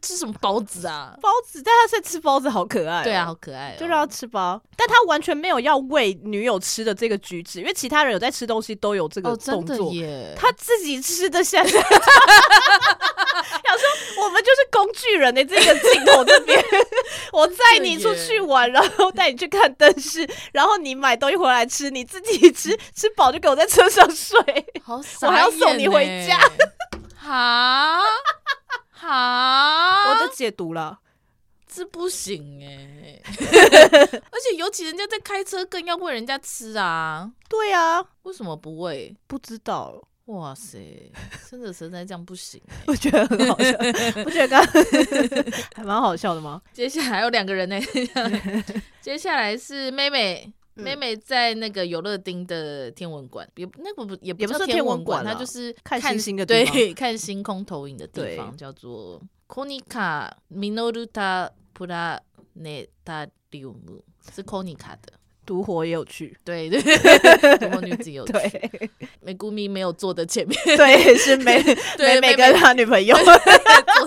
[0.00, 1.16] 吃什么包子啊？
[1.20, 3.02] 包子，但他在吃包子，好可爱。
[3.02, 4.62] 对啊，好可爱，就让他吃包。
[4.76, 9.23] 但他完全没有要喂女友吃的这个举止，因为其他人有在吃东西都有这个。
[9.24, 10.34] 哦，动作耶！
[10.36, 11.84] 他自己吃的下来， 想说
[14.22, 16.62] 我们就是工具人的、欸、这个镜头这边，
[17.32, 24.38] 我载你出去玩，然后带你去看灯饰，然后你买东西回来吃，你自己吃吃饱就给我在车上睡，
[24.84, 26.38] 好，我还要送你回家，
[27.16, 28.00] 好
[28.90, 30.98] 好， 我都解读了。
[31.74, 37.30] 这不行哎， 而且尤其人家在开车，更要喂人家吃啊。
[37.48, 39.16] 对啊，为什么不喂？
[39.26, 41.10] 不知道，哇塞，
[41.50, 43.76] 真的实在这样不行，我觉得很好笑，
[44.22, 44.64] 不觉得刚
[45.74, 46.62] 还蛮好笑的吗？
[46.72, 47.80] 接下来还有两个人呢，
[49.00, 50.52] 接下来是妹妹。
[50.76, 63.74] 妹妹在那个游乐町的天文馆，也那个不也不是天文馆，它就是看星星的地方，对，看星空投影的地方，叫做 Konica Minoruta Planetarium，
[64.34, 65.12] 是 Konica 的。
[65.46, 66.80] 独活也有趣，对对，
[67.58, 68.90] 独活女子有去。
[69.20, 71.62] 美谷咪没有坐的前面，对，是美
[71.98, 73.14] 美美跟他女朋友。
[73.14, 73.24] 坐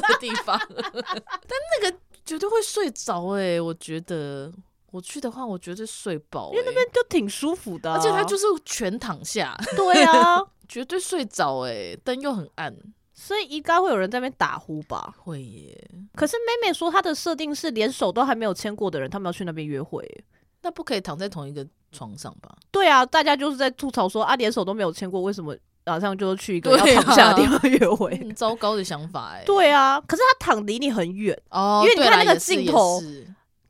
[0.02, 4.52] 的地方， 但那个绝对会睡着哎，我觉得。
[4.90, 9.56] 我去的话，我绝对睡饱、欸，因为那边就挺舒服的、啊，而且他就是全躺下。
[9.76, 12.74] 对啊， 绝对睡着哎、欸，灯又很暗，
[13.20, 15.14] 所以应该会有人在那边打呼吧？
[15.18, 15.90] 会耶。
[16.16, 20.24] 可是妹妹说她的设定是连手都还没有牵过的人，他们要去那边约会、欸，
[20.62, 22.56] 那不可以躺在同一个床上吧？
[22.72, 28.12] 对啊，大家就是在吐槽说啊，连手都没有牵过，为什么马上就去一个要躺下的地方约会？
[28.18, 29.46] 很 糟糕的想法哎、欸。
[29.46, 33.02] 对啊，可是他躺离你很远哦，因为你看那个镜头，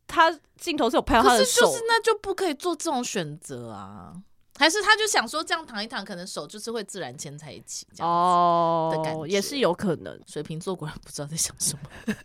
[0.06, 0.38] 他。
[0.58, 4.12] 镜头是有拍到他的手，是就是那就不可以做这种选择啊？
[4.58, 10.20] 还是他就想说这样躺一躺，可能手就是会自然牵在一起这样哦的感觉，也是有可能。
[10.26, 12.14] 水瓶座果然不知道在想什么。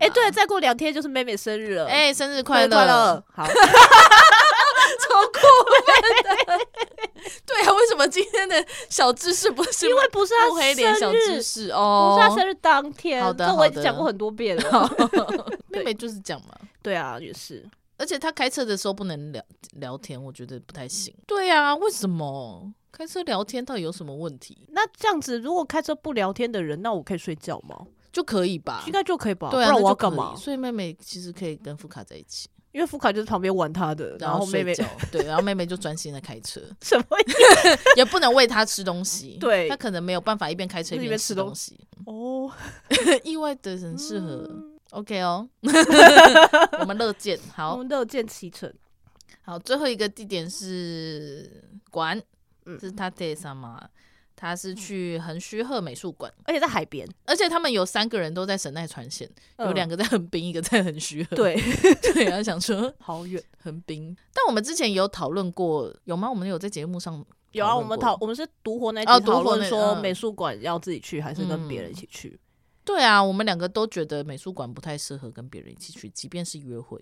[0.00, 3.22] 哎、欸，对，再过两天就是妹妹生日了，哎、欸，生日快乐！
[3.34, 3.52] 好， 超
[5.26, 6.58] 酷的。
[7.44, 9.86] 对啊，为什么今天的小知识不是？
[9.86, 13.22] 因为不是他生日小知识哦，不是他生日当天。
[13.22, 14.90] 好的，好的，我已经讲过很多遍了。
[15.68, 16.54] 妹妹就是讲嘛。
[16.82, 17.62] 对啊，也是。
[18.00, 21.14] 而且他开车的时候不能聊聊天，我觉得不太行。
[21.26, 24.66] 对啊，为什么开车聊天到底有什么问题？
[24.70, 27.86] 那这样子，如果开车不聊天的人，那我可以睡觉吗？
[28.10, 29.50] 就可以吧，应该就可以吧。
[29.50, 30.34] 对啊，不然我要干嘛？
[30.34, 34.74] 所以妹妹其实可以跟福卡在一起，因为福卡就是旁边玩他的，然后妹妹
[35.12, 37.04] 对，然后妹妹就专心的开车，什么
[37.96, 41.78] 也不能喂他吃东西， 对，他可能没有办法一边开车一边吃东西。
[42.06, 42.50] 哦，
[43.22, 44.48] 意外的很适合。
[44.90, 45.48] OK 哦，
[46.80, 48.72] 我们乐见好，我们乐见其成。
[49.42, 52.20] 好，最后一个地点是馆，
[52.66, 53.88] 嗯、是他带上嘛？
[54.34, 61.36] 他是去横须贺美术馆，而且在海边，而且他们有三个人都在神奈川县，嗯、有两个在横滨，一个在横须贺。
[61.36, 61.54] 对。
[62.14, 63.42] 对，然后想说 好远。
[63.62, 66.28] 横滨，但我们之前有讨论过，有吗？
[66.28, 67.22] 我们有在节目上
[67.52, 72.30] 有啊，我们讨我们是独活那讨论说美术馆要自己去还是跟别人一起去。
[72.30, 72.38] 嗯
[72.84, 76.98] 对啊，我们两个都觉得美术馆不太适合跟别人一起去，即便是约会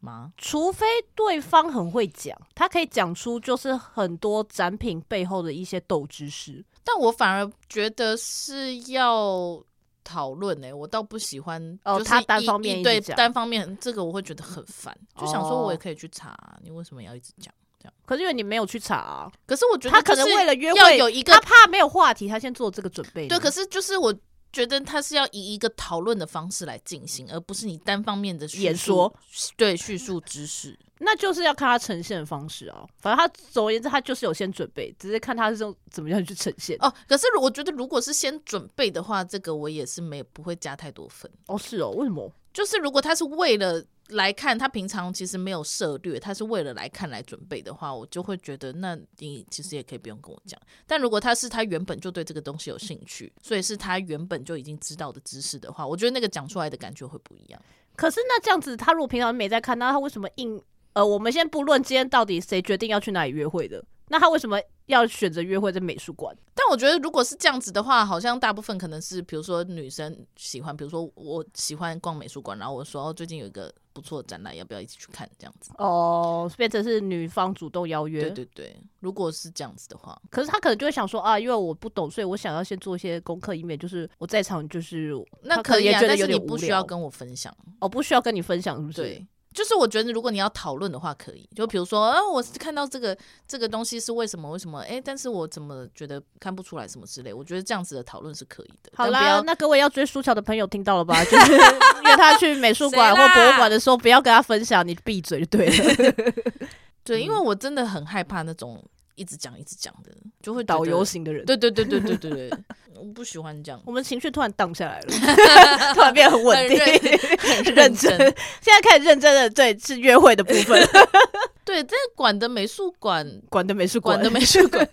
[0.00, 0.32] 吗？
[0.36, 6.64] 除非对方很会讲，他可以讲出就是很多展品背后的一些斗知识。
[6.82, 9.62] 但我反而觉得是要
[10.02, 17.92] 讨论诶，我倒不喜欢哦，他单方面对单方面这个我会觉得很烦，就想说我也可以去查，你为什么要一直讲这样？
[18.06, 23.28] 可是因为你没有去查啊，可是我觉得他可能为了约会要有一个，他怕没有话题，他先做这个准备。
[23.28, 24.14] 对，可是就是我。
[24.52, 29.12] 觉得他是要以一个讨论的方式来进行，而不是你单方面的演说。
[29.56, 32.88] 对，叙述知识，那就是要看他呈现的方式哦。
[32.98, 36.92] 反正他总而言之，他就是有先准备，只是看他是用怎么样去呈现哦。
[37.06, 41.58] 可是我觉得，如果是先准备的话，这个我也是没不会加太多分哦。
[41.58, 42.32] 是哦，为什么？
[42.52, 43.84] 就是如果他是为了。
[44.08, 50.58] 来看他平常其实没有涉略，他是为了来看来准备的话，我就会觉得那你其实也可以不用跟我讲。
[50.86, 57.62] 但如果他是他原本就对这个东西有兴趣，所以是他原本就已经知道的知识的话，我觉得那个讲出来的感觉会不一样。
[57.96, 60.60] 可是那这样子，他如果平常没在看，那他为什么硬？
[60.94, 63.84] 呃，我们先不论今天到底谁决定要去哪里约会的。
[64.10, 66.34] 那他为什么要选择约会在美术馆？
[66.54, 75.28] 但我觉得如果是这样子的话，好像大部分可能是，比如说女生喜欢，比如说我喜欢逛美术馆，然后我说哦，最近有一个不错的展览，要不要一起去看？
[75.36, 78.22] 这样子哦，变成是女方主动邀约。
[78.22, 89.02] 对对对，如果是这样子的话，可是他可能就会想说啊，因为我不懂，所以我想要先做一些功课，以免就是我在场就是那可以啊，但是你不需要跟我分享哦，不需要跟你分享，是不是？
[89.02, 89.26] 对。
[89.58, 91.44] 就是我觉得，如果你要讨论的话，可以。
[91.52, 93.18] 就比如说，啊，我是看到这个
[93.48, 94.48] 这个东西是为什么？
[94.48, 94.78] 为什么？
[94.88, 97.34] 哎，但是我怎么觉得看不出来什么之类？
[97.34, 98.92] 我觉得这样子的讨论是可以的。
[98.94, 101.24] 好啦，那各位要追苏乔的朋友听到了吧？
[101.24, 101.52] 就是
[102.06, 106.14] 约他去美术馆或博物馆的时候，不要跟他分享，你闭嘴就对了。
[107.02, 108.80] 对，因为我真的很害怕那种。
[109.18, 111.44] 一直讲一直讲的，就会导游型的人。
[111.44, 112.50] 对对对对对对对，
[112.94, 113.82] 我不喜欢这样。
[113.84, 115.06] 我们情绪突然荡下来了，
[115.94, 118.16] 突然变很稳定，很 认真。
[118.60, 120.80] 现在开始认真的，对，是约会的部分。
[121.66, 124.88] 对，这个馆的美术馆，馆的美术馆的美术馆，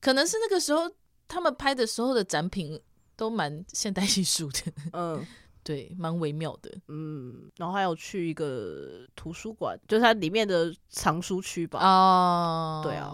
[0.00, 0.88] 可能是那个时候
[1.26, 2.78] 他们拍的时候的展品
[3.16, 4.72] 都蛮现代艺术的。
[4.92, 5.26] 嗯，
[5.64, 6.70] 对，蛮微妙的。
[6.88, 11.80] 嗯，然后还有去一个图书馆，就是它里面的藏书区吧。
[11.80, 13.10] 哦，对啊。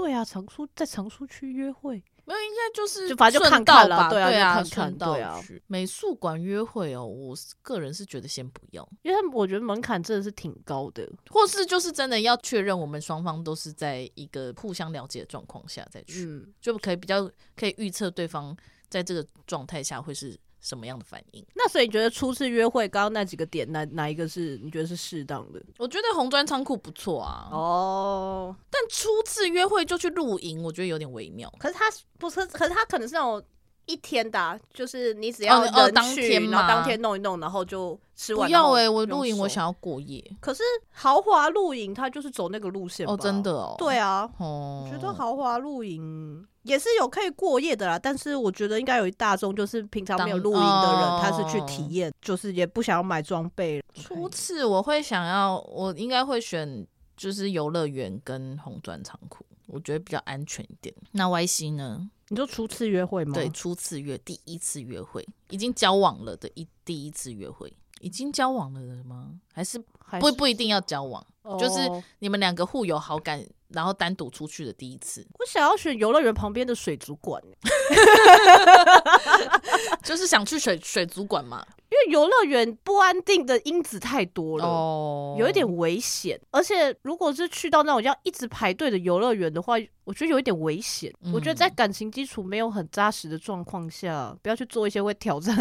[0.00, 5.38] 对啊，藏书在藏书区约会，没有，应该就是就反正就看到吧，看了，对啊，看看顺道对啊。
[5.42, 5.62] 去。
[5.66, 18.56] 美术馆约会哦，我个人是觉得先不要，因为我觉得门槛真的是挺高的，或是就是真的要确认我们双方都是在一个互相了解的状况下再去，嗯，就可以比较可以预测对方
[18.88, 21.44] 在这个状态下会是什么样的反应。
[21.54, 25.60] 那所以你觉得初次约会刚刚那几个点，哪哪一个是你觉得是适当的？
[25.78, 31.52] 我觉得红砖仓库不错啊，哦，但初次约会就去露营，我觉得有点微妙。
[31.58, 31.84] 可是他
[32.18, 33.42] 不是，可是他可能是那种
[33.86, 38.46] 一天的、啊，就是你只要哦哦人当天嘛然后当天弄一弄，然后就吃完。
[38.46, 53.82] 不要哎、哎、我露营我想要过夜可是豪华露营，它就是走那个路线哦，真的哦，对啊，哦，我觉得豪华露营也是有可以过夜的啦，但是我觉得应该有一大众就是平常没有露营的人，当他是去体验，就是也不想要买装备。
[53.94, 56.86] 初次我会想要，我应该会选
[57.16, 60.94] 就是游乐园跟红砖仓库，我觉得比较安全一点。
[61.12, 62.10] 那 Y C 呢？
[62.28, 63.34] 你说初次约会吗？
[63.34, 69.30] 对，初次约第一次约会，已经交往了的一第一次约会，已经交往了的吗？
[69.52, 69.78] 还是
[70.18, 71.88] 不不一定要交往，哦就是
[72.18, 77.40] 你们两个互有好感，然后单独出去的第一次，我想要选游乐园旁边的水族馆。
[80.02, 81.64] 就是想去水水族馆嘛。
[81.90, 86.40] 因为游乐园不安定的因子太多了，哦，有一点危险。
[86.52, 89.74] 而且如果是去到那种要一直排队的游乐园的话，
[90.04, 91.12] 我觉得有一点危险。
[91.22, 95.56] 嗯我觉得在感情基础没有很扎实的状况下，不要去做一些会挑战。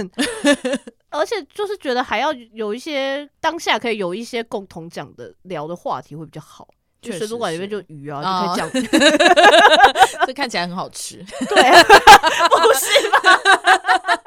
[1.10, 6.68] 而且就是觉得还要有一些当下可以有一些共同讲的聊的话题会比较好。
[7.02, 9.00] 就水族馆里面就鱼啊，哦就可以讲。
[10.28, 11.26] 这看起来很好吃。
[11.48, 14.19] 对啊，不是吧？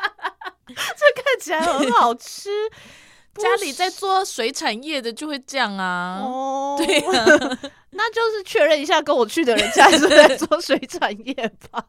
[0.97, 2.51] 这看起来很好吃。
[3.37, 6.21] 家里在做水产业的就会这样啊。
[6.23, 7.25] 哦，对啊，
[7.93, 11.35] 那就是确认一下跟我去的人家是在做水产业
[11.71, 11.83] 吧。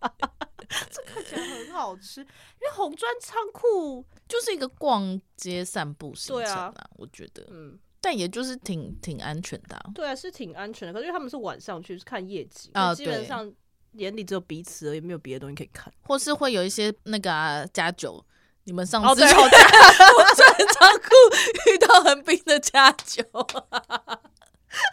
[0.89, 2.25] 这看起来很好吃，因
[2.61, 9.91] 为红砖仓库，就是一个逛街散步行程啊，啊我觉得，嗯，但也就是挺挺安全的、啊。
[9.93, 10.93] 对啊，是挺安全的。
[10.93, 13.51] 可是因为他们是晚上去是看夜景啊基本上
[13.91, 15.93] 眼里只有彼此而已，没有别的东西可以看。
[16.07, 18.25] 或是会有一些那个啊加酒，
[18.66, 19.57] 你们上次吵架，
[20.18, 21.09] 我穿长裤
[21.72, 23.24] 遇到横滨的加酒，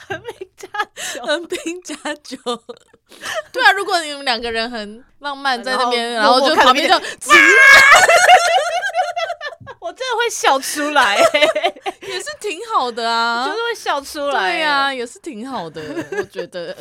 [0.09, 0.67] 横滨加
[1.15, 2.37] 酒，横滨加酒。
[3.53, 6.95] 对啊，如果你们两个人很浪漫在那边，然然后后就旁边就，
[9.79, 14.53] 我真的会笑出来、也是挺好的啊，就是会笑出来。
[14.53, 16.75] 对、啊，也是挺好的，我觉得。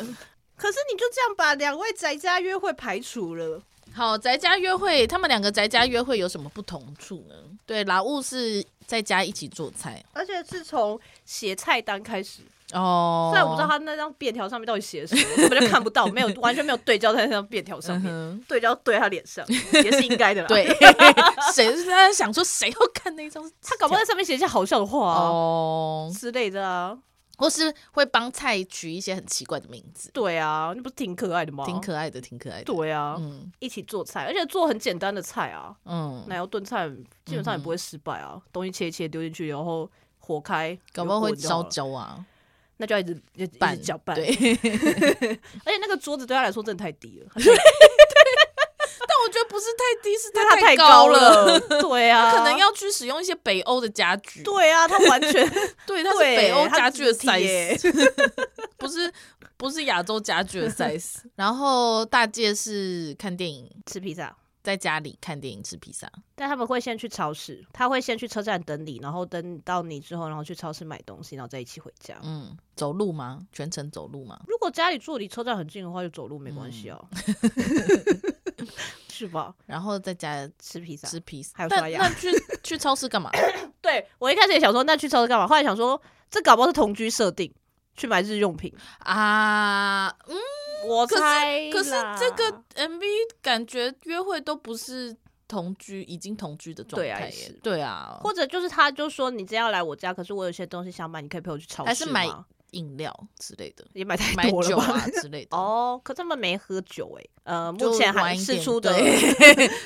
[0.56, 3.62] 可是你就这样把两位宅家约会排除了。
[3.92, 7.34] 好，宅家约会，他们两个宅家约会有什么不同处呢？
[7.66, 12.40] 对，老物是在家一起做菜而且是从写菜单开始，
[12.72, 13.30] 哦。
[13.32, 20.48] 虽然我不知道他那张便条上面到底写什么，根本就看不到，没有完全没有对焦在那张便条上面，嗯对焦对他脸上也是应该的啦。
[20.48, 20.66] 对，
[21.54, 23.42] 谁是在想说谁要看那张？
[23.62, 26.96] 他搞不好在上面写一些好笑的话啊、哦，之类的啊。
[27.40, 31.64] 或是会帮菜取一些很奇怪的名字，对啊，那不是挺可爱的吗？
[31.64, 32.64] 挺可爱的，挺可爱的。
[32.64, 36.86] 对啊，嗯一起做菜，而且做很简单的菜啊，嗯，奶油炖菜
[37.24, 38.40] 基本上也不会失败啊。
[38.52, 42.24] 东西切一切丢进去，然后火开，搞不好会烧焦啊，
[42.76, 44.14] 那就要一直一直拌搅拌。
[44.14, 44.26] 对，
[45.64, 47.30] 而且那个桌子对他来说真的太低了，
[49.50, 51.58] 不是太低，是它太高了。
[51.82, 55.32] 对啊，可能要去使用一些北欧的家具，对啊，他 完全
[55.84, 58.14] 对，它是北欧家具的 size，
[58.78, 59.12] 不是
[59.56, 61.16] 不是亚洲家具的 size。
[61.34, 64.36] 然后大介是看电影，吃披萨。
[64.62, 66.06] 在家里看电影吃披萨。
[66.34, 72.18] 但他们会先去超市，他会先去车站等你，然后等到你之后，然后去超市买东西，然后再一起回家。
[72.22, 73.40] 嗯，走路吗？
[73.54, 74.38] 全程走路吗？
[74.46, 77.00] 如果家里住离车站很近的话，就走路没关系啊，
[79.08, 79.54] 是吧？
[79.66, 82.28] 然后在家吃披萨，吃披萨，还有刷牙那那去
[82.64, 83.30] 去超市干嘛？
[83.82, 85.46] 对我一开始也想说，那去超市干嘛？
[85.46, 86.00] 后来想说，
[86.30, 87.52] 这搞不好是同居设定，
[87.96, 88.72] 去买日用品。
[89.00, 90.36] 啊，嗯，
[90.86, 93.02] 我可是猜可是这个 MV
[93.42, 95.14] 感觉约会都不是
[95.48, 98.18] 同居，已经同居的状态耶对啊。
[98.22, 102.26] 或者就是他就说你今天要来我家，可是我有些东西想买，你可以陪我去超市吗还是买
[102.72, 104.84] 饮料之类的，也买太多了吧？
[104.94, 105.56] 啊之类的。
[105.58, 108.92] 哦，可他们没喝酒哎、呃，目前还试出的，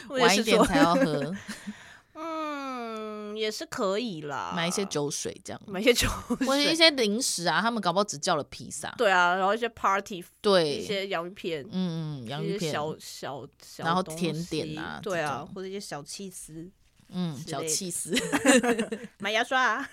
[0.08, 1.34] 晚一点才要喝，
[2.16, 7.60] 嗯，也是可以啦，买一些，酒水这样，买一些酒水，或者一些零食啊。
[7.60, 16.70] 他们搞不好只叫了披萨，对啊，然后一些 party，对一，些洋芋片，嗯嗯，洋芋片，小小小，然后甜点啊对啊，或者一些小气丝，
[17.08, 18.14] 嗯，小气丝。
[19.18, 19.90] 买牙刷、啊，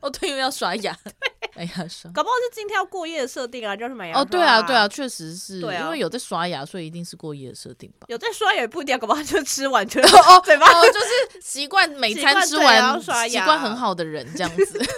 [0.00, 0.96] 哦，对，因为要刷牙，
[1.56, 4.22] 哎呀刷，搞不好是今天要过夜的设定啊，就是买牙刷。
[4.22, 8.06] 哦，对啊，对啊，确实是，对啊，因为有在刷牙，所以一定是过夜的设定吧。
[8.08, 14.80] 有在刷也不一定，搞不好就吃完就 哦，嘴巴哦，就是习惯每餐吃完刷牙，习惯很好的人这样子。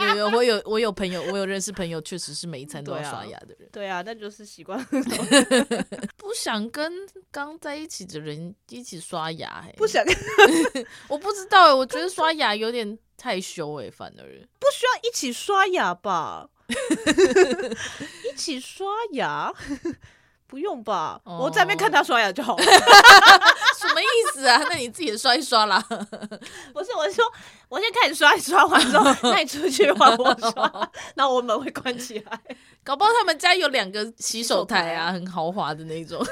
[0.00, 3.68] 有有，我有我有朋友，我有认识朋友，确实是每一餐都要刷牙的人。
[3.72, 4.82] 对啊，那就是习惯。
[6.16, 6.92] 不想跟
[7.30, 10.04] 刚在一起的人一起刷牙，欸，不想。
[11.08, 14.24] 我不知道，欸，我觉得刷牙有点害羞哎，反而
[14.58, 16.48] 不需要一起刷牙吧？
[18.30, 19.52] 一起刷牙。
[20.46, 21.40] 不用吧，oh.
[21.40, 22.62] 我在那边看他刷牙就好了。
[22.62, 24.62] 什么意思啊？
[24.68, 25.80] 那你自己也刷一刷啦。
[26.72, 27.24] 不是，我是说
[27.68, 32.40] 我先看你刷一刷完之后，那你出去换我刷，然后我门会关起来。
[32.84, 36.24] 搞不好他们家有两个洗手台啊，很豪华的那种。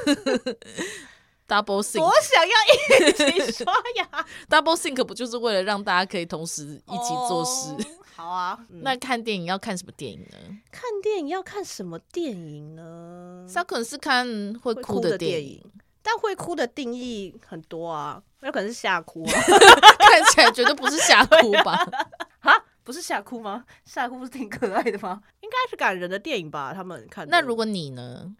[1.48, 4.26] Double sink，我想要一起刷牙。
[4.48, 7.82] Double sink 不就是为了让大家可以同时一起做事？Oh.
[8.14, 10.36] 好啊，嗯、那看电影要看什么电影呢？
[10.70, 13.46] 看电影要看什么电影呢？
[13.52, 14.26] 他可能是看
[14.62, 15.72] 会哭的电影，电影
[16.02, 19.32] 但会哭的定义很多啊，有可能是吓哭啊，
[19.98, 21.78] 看起来绝对不是吓哭吧？
[22.40, 22.52] 啊，
[22.84, 23.64] 不是吓哭吗？
[23.84, 25.20] 吓哭不是挺可爱的吗？
[25.40, 26.72] 应该是感人的电影吧？
[26.74, 27.28] 他们看。
[27.28, 28.34] 那如果你呢？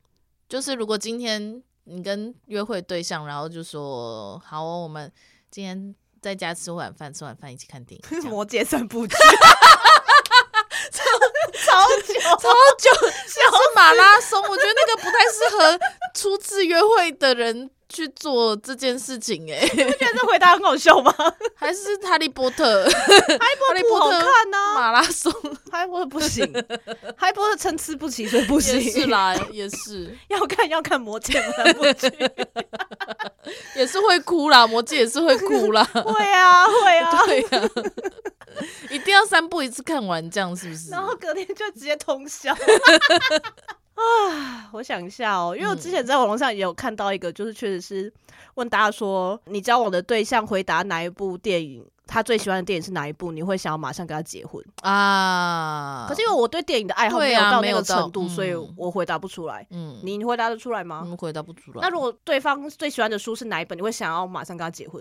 [0.49, 5.11] 就是如果今天你跟约会对象，然后就说好、哦，我们
[5.51, 9.15] 今天在家吃晚饭，吃晚饭一起看电影， 魔戒三部曲。
[10.91, 11.03] 超
[11.53, 12.91] 超久超久，
[13.27, 14.43] 像是马拉松。
[14.43, 15.81] 我觉得那个不太适合
[16.13, 19.53] 初次约会的人去做这件事情。
[19.53, 21.15] 哎， 你不觉得这回答很好笑吗？
[21.55, 22.85] 还是哈利波特？
[22.85, 24.21] 哈利波特不好看
[24.51, 25.31] 呢，马拉松，
[25.71, 26.45] 哈利波特不行，
[27.17, 28.81] 哈利波特参差不齐，所以不行。
[28.91, 32.11] 是啦，也是 要看要看魔戒三部曲，
[33.77, 35.85] 也是会哭啦，魔戒也是会哭啦。
[35.85, 37.69] 会啊，会啊，对啊。
[38.91, 40.91] 一定要三部一次看完，这样是不是？
[40.91, 42.55] 然后隔天就直接通宵。
[43.95, 48.13] 啊，我想一下哦，因为我之前在网络上也有看到一个，就是确实是
[48.55, 56.07] 问大家说，你交往的对象回答哪一部电影，他最喜欢的电影是哪一部，你会想要马上跟他结婚啊？
[56.09, 59.67] 可是因为我对电影的爱好没有到那个程度，所以我回答不出来。
[59.71, 61.03] 嗯，你你回答得出来吗？
[61.05, 61.81] 嗯，回答不出来。
[61.83, 65.01] 那如果对方最喜欢的书是哪一本，你会想要马上跟他结婚？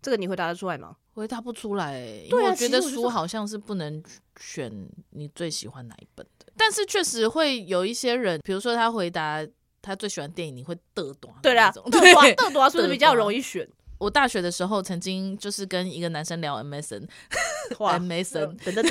[0.00, 0.94] 这个你回答得出来吗？
[1.14, 2.00] 回答不出来，
[2.30, 4.00] 因为我觉得书好像是不能
[4.38, 6.37] 选你最喜欢哪一本的。
[6.58, 9.46] 但是确实会有一些人，比如说他回答
[9.80, 11.34] 他最喜欢电影，你会嘚短。
[11.40, 12.02] 对啦，嘚短
[12.34, 13.66] 嘚短是不是比较容易选？
[13.98, 18.84] 我大学的时候曾经就是跟一个男生聊 MSN，MSN 等等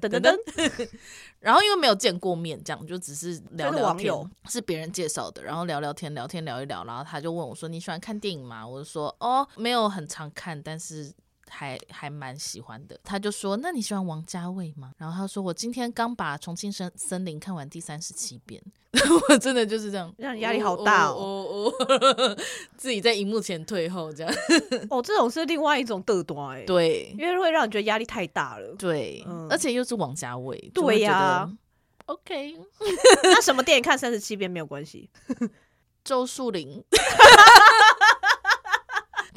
[0.00, 0.38] 等等等，
[1.40, 4.14] 然后因为没有见过面，这样就只是聊聊天，
[4.48, 11.12] 是别人介绍的，然后聊聊天，聊天聊一聊，然后他就问我说：“你喜欢看电影吗？”我就说：“哦，没有很常看，但是。”
[11.54, 18.60] 还还蛮喜欢的，他就说：“那你喜欢王家卫吗？”然后他说：“我今天刚把《重庆森森林》看完第三十七遍。
[19.28, 22.36] ”我真的就是这样，让你压力好大哦，哦，哦。
[22.76, 24.34] 自己在荧幕前退后这样。
[24.90, 26.64] 哦，这种是另外一种嘚短哎。
[26.64, 28.74] 对，因为会让你觉得压力太大了。
[28.78, 30.58] 对，嗯、而且又是王家卫。
[30.74, 31.52] 对呀、啊。
[32.06, 32.58] OK，
[33.22, 35.08] 那什么电影看三十七遍没有关系？
[36.02, 36.82] 周树林。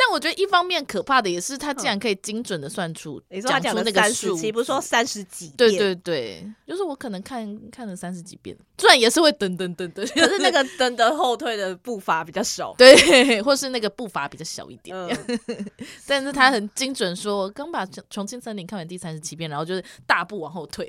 [0.05, 5.57] 但我觉得一方面可怕的也是，他竟然可以精准的算出，你说他讲的那个数，不是说三十几遍？
[5.57, 14.95] 对对对，就是我可能看看了三十几遍，虽然也是会噔噔噔噔，可是那个 噔的后退的步伐比较少， 对，或是那个步伐比较小一点。
[14.95, 15.39] 嗯、
[16.05, 20.85] 但是他很精准说，我刚把《重庆森林》看完第三十七遍，然后就是大步往后退。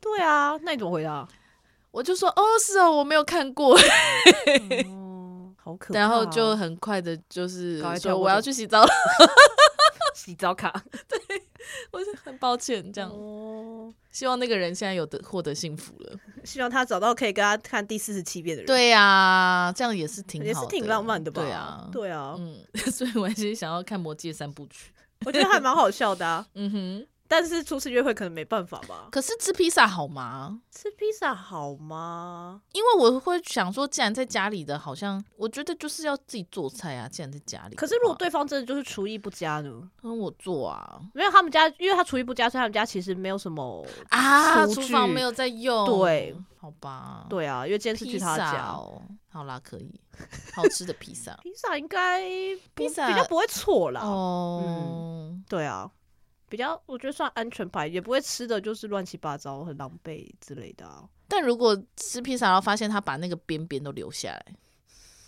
[0.00, 1.26] 对啊，那你怎么回答？
[1.90, 3.76] 我就说，哦，是哦，我没有看过。
[4.70, 4.97] 嗯
[5.68, 8.88] 好可怕哦、然后就很快的，就是说我要去洗澡了，
[10.16, 10.72] 洗澡卡。
[11.06, 11.18] 对，
[11.90, 13.10] 我是很抱歉这样。
[13.10, 18.66] 哦，希望那个人现在有得获得幸福了，希望他找到可以跟他看第四十七遍的人。
[18.66, 21.42] 对呀、啊，这样也是挺好，也是挺浪漫的吧？
[21.42, 24.90] 对啊，对啊，嗯， 所以我还是想要看《魔戒》三部曲，
[25.26, 26.46] 我觉得还蛮好笑的啊。
[26.54, 27.06] 嗯哼。
[27.28, 29.08] 但是初次约会可能没办法吧？
[29.12, 30.60] 可是吃披萨好吗？
[30.70, 32.62] 吃披萨好吗？
[32.72, 37.06] 因为我会想说，既然在家里的，好像我觉得就是要自己做菜啊。
[37.06, 39.90] 既然在家里，可是如果对方真的就是厨艺不佳呢？
[40.02, 40.98] 嗯，我做啊。
[41.14, 45.84] 因为他们家，因为他厨艺不佳，所以他们家其实没有什么啊，厨房没有在用。
[45.86, 47.26] 对，好吧。
[47.28, 48.74] 对啊，因为今天是去他家。
[49.30, 50.00] 好啦，可以。
[50.52, 52.22] 好吃的披萨， 披萨应该
[52.74, 54.00] 披萨比较不会错啦。
[54.00, 55.88] 哦，嗯，对啊。
[56.48, 61.04] 比较，我觉得算安全牌，也不会吃的就是乱七八糟、很狼狈之类的啊。
[61.28, 64.44] 但如果吃披萨，然后发现他把那个边边都留下来，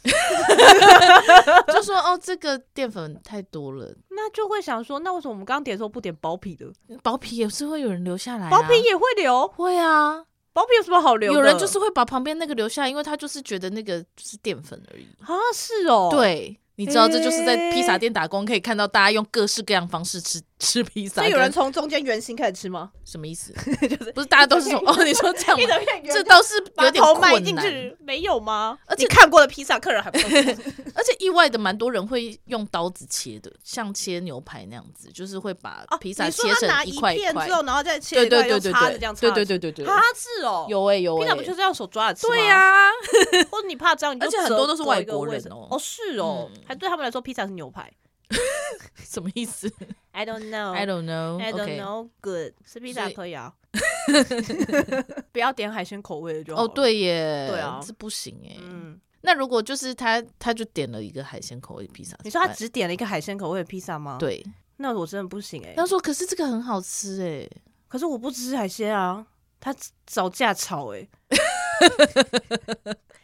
[1.73, 6.66] 就说哦，这个淀粉太多了，那就会想说，那为什么我们刚刚点的时候不点薄皮的？
[7.05, 11.33] 薄皮也是会有人留下来、啊，薄皮也会留，会啊，薄皮有什么好留？
[11.33, 16.59] 有人就是会把旁边那个留下，因为他就是觉得那个就是淀粉而已啊，是哦，对。
[16.77, 21.26] 你知道这就是在披萨店打工，可以看到大家用各式各样方式吃吃披萨。
[21.26, 22.92] 有人从中间圆形开始吃吗？
[23.04, 23.52] 什么意思？
[23.88, 25.02] 就是不是大家都是从哦？
[25.02, 25.74] 你说这样吗？
[26.04, 27.96] 这倒是有点困难。
[27.98, 28.78] 没有吗？
[28.86, 30.28] 而且看过的披萨客人还不多。
[30.94, 39.20] 而且意外的蛮多人会用刀子切的，像切牛排那样子，就是会把披萨切成一块一块之后，然后再切一块，用叉子这样插。
[39.20, 39.86] 对对对对对。
[39.86, 41.22] 啊，是哦，有哎有哎。
[41.24, 42.34] 披萨不就是用手抓着吃吗？
[42.34, 42.90] 对呀。
[43.50, 45.66] 或者你怕这样，而且很多都是外国人哦。
[45.70, 46.50] 哦，是哦。
[46.66, 47.90] 还对他们来说，披萨是牛排，
[49.05, 49.72] 什么意思
[50.12, 50.72] ？I don't know.
[50.72, 51.41] I don't know.
[51.41, 52.09] I don't know.
[52.20, 53.53] Good，吃披萨可以啊，
[55.33, 56.64] 不要点海鲜口味的就好。
[56.64, 58.57] 哦，对耶，对啊，这不行哎。
[58.61, 62.16] 嗯，那如果就是他，他就点了一个海鲜口味的披萨。
[62.22, 64.16] 你说他只点了一个海鲜口味的披萨吗？
[64.20, 64.45] 对，
[64.76, 65.74] 那我真的不行哎。
[65.76, 67.49] 他说：“可是这个很好吃哎，
[67.89, 69.26] 可是我不吃海鲜啊。”
[69.59, 69.74] 他
[70.07, 71.07] 找架吵哎。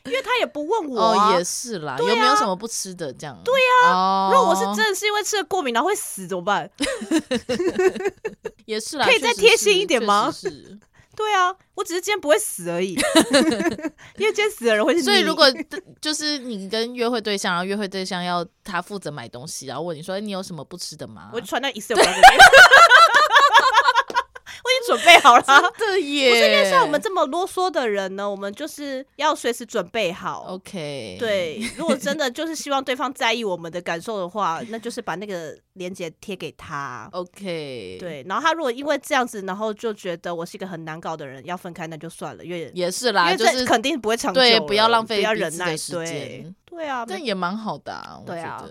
[0.07, 3.39] 因为他也不问我哦，也是啦，有没有什么不吃的这样？
[3.45, 3.55] 对
[3.85, 6.71] 呀，如果我是真的是因为吃了过敏，然后会死怎么办？
[8.67, 10.31] 也是啦，可以再贴心一点吗？
[10.33, 10.79] 是，
[11.15, 12.95] 对啊，我只是今天不会死而已，
[14.19, 15.03] 因为今天死的人会是。
[15.03, 15.47] 所以如果
[16.01, 21.31] 就是你跟约会对象，然后约会对象要他负责买东西，然后问你说你有什么不吃的吗？
[21.33, 22.15] 我就传到 Excel 我已经
[24.97, 25.43] 准备好了，
[25.79, 26.31] 真的耶！
[26.31, 30.45] 不是因为像我们这么啰嗦的人呢，我们就是要随时准备好。
[30.49, 37.09] OK，对，如果真的就是希望对方在意我们的感受的话， 那就是把那个链接贴给他。
[37.13, 44.41] OK，对，然后他如果因为这样子，然后就觉得我是一个很难搞的人，要分开那就算了，因为也是啦，就是肯定不会长久。
[44.41, 46.55] 对，不要浪费，不要忍耐时间。
[46.65, 48.63] 对啊，但也蛮好的啊，对啊，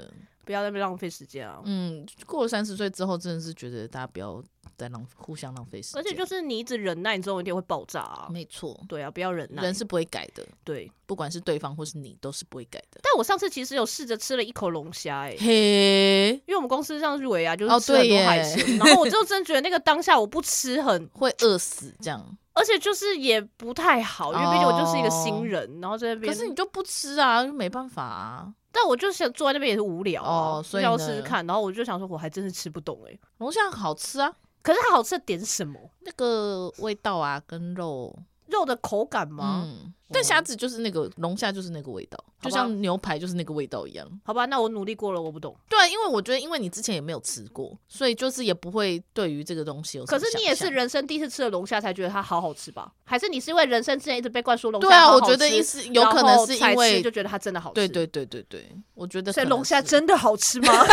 [0.43, 1.59] 不要在那边浪费时间啊。
[1.65, 4.43] 嗯，过了三十岁之后，真的是觉得大家不要。
[4.77, 8.27] 在浪互相浪费时间，而且就是你一直忍耐，你总有一天会爆炸啊！
[8.31, 10.45] 没错，对啊，不要忍耐，人是不会改的。
[10.63, 12.99] 对，不管是对方或是你，都是不会改的。
[13.01, 28.53] 但我上次其实有试着吃了一口龙虾，哎，嘿，因为我们公司像日维啊，就是吃很多海鲜，然后我就真觉得那个当下我不吃很 会饿死，这样，而且就是也不太好，因为毕竟我就是一个新人，然后在那边，可是你就不吃啊，就没办法啊。
[28.71, 34.29] 但我就想坐在那边也是无聊哦，所以要试试看，然后我就想说，我还真是吃不懂哎，龙虾好吃啊。
[34.65, 35.79] 可是它好吃的点是什么？
[35.99, 39.61] 那个味道啊，跟肉肉的口感吗？
[39.63, 44.07] 嗯，但虾子就是那个龙虾就是那个味道，就像牛排就是那个味道一样。
[44.23, 45.55] 好吧，那我努力过了，我不懂。
[45.67, 50.05] 对，因为我觉得，因为你之前也没有吃过，所以就是也不会对于这个东西有。
[50.05, 52.91] 可是你也是人生第一次吃了龙虾才觉得它好好吃吧？
[53.03, 54.87] 还是你是因为人生之前一直被灌输龙虾？
[54.87, 57.75] 对啊，我觉得是有可能是因为就觉得它真的好吃。
[57.75, 59.33] 对对对对对，我觉得。
[59.33, 60.73] 所以龙虾真的好吃吗？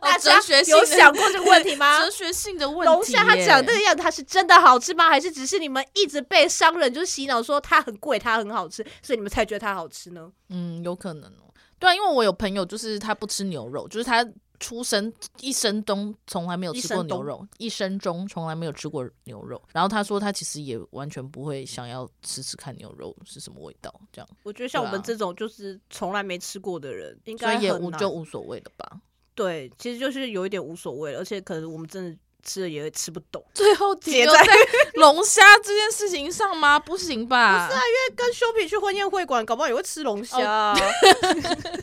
[0.00, 0.34] 大家
[0.66, 1.98] 有想过这个问题吗？
[2.02, 2.92] 哲学性的问题。
[2.92, 5.08] 龙虾它长这个样子，它是真的好吃吗？
[5.08, 10.30] 还是只是你们一直被商人就是洗脑说它很贵，它很好吃，所以你们才觉得它好吃呢？
[10.48, 11.52] 嗯，有可能哦。
[11.78, 14.26] 对啊，因为我有朋友就是他不吃牛肉，就是他
[14.58, 19.62] 出生一生中从来没有吃过牛肉，一生中从来没有吃过牛肉。
[19.74, 23.92] 然后他说他其实也完全不会想要吃吃看牛肉是什么味道。
[24.10, 28.98] 这样，我觉得像我们这种就是从来没吃过的人，应该也无就无所谓了吧。
[29.34, 33.44] 对，其实就是有一点无所谓了，而且可能我们真的吃了也会吃不懂。
[33.52, 34.32] 最后结在
[34.94, 36.78] 龙虾这件事情上吗？
[36.78, 37.66] 不行吧？
[37.66, 40.72] 不是啊，因为跟修皮去婚宴会馆，搞不好也会吃龙虾啊。
[40.72, 40.80] Oh.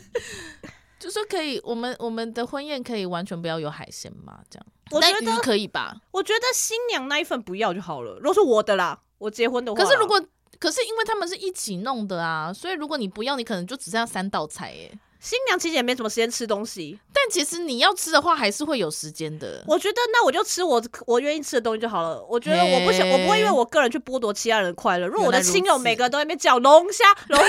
[0.98, 4.38] 就说可以，我们我们的婚宴可以完全不要有海鲜吗？
[4.48, 5.94] 这样，我觉得可以吧？
[6.10, 8.14] 我觉得新娘那一份不要就好了。
[8.20, 10.18] 如果是我的啦，我结婚的话，可是如果
[10.58, 14.98] 可是因为他们是一起弄的啊，所以如果你不要，你可能就只剩下三道菜耶。
[15.24, 19.64] 新娘其实也没什么时间吃东西，但其实你要吃的话，还是会有时间的。
[19.66, 22.22] 我觉得那我就吃我我愿意吃的东西就好了。
[22.28, 25.06] 我觉得我不想，我不会因为我个人去剥夺其他人的快乐。
[25.06, 27.46] 如果我的亲友每个人都在那边叫龙虾龙虾。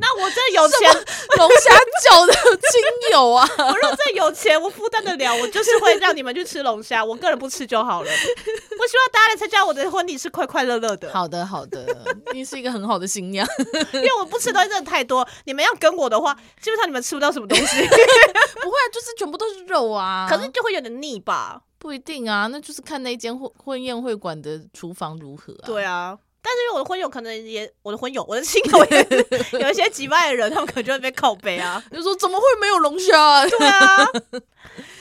[0.00, 0.92] 那我这有钱，
[1.36, 3.46] 龙虾酒的亲友啊！
[3.58, 8.10] 我如果这有钱，我负担得了，我就是会让你们去吃龙虾，我个人不吃就好了。
[8.10, 11.12] 我希望大家来参加我的婚礼是快快乐乐的。
[11.12, 11.86] 好的，好的，
[12.32, 13.46] 你是一个很好的新娘，
[13.92, 15.26] 因为我不吃东西真的太多。
[15.44, 17.64] 你们要跟我的话，基本上你们吃不到什么东西。
[17.86, 20.26] 不会啊，就是全部都是肉啊。
[20.30, 21.60] 可是就会有点腻吧？
[21.78, 25.66] 不一定啊，那就是看那间婚婚宴会馆的厨房如何啊。
[25.66, 26.16] 对啊。
[26.42, 29.06] 但是因为我的婚友可能也，我的婚友，我的亲友也
[29.60, 33.46] 有一些几万的人，他们可能就会被靠背啊，就说怎么会没有龙虾？
[33.46, 34.06] 对啊，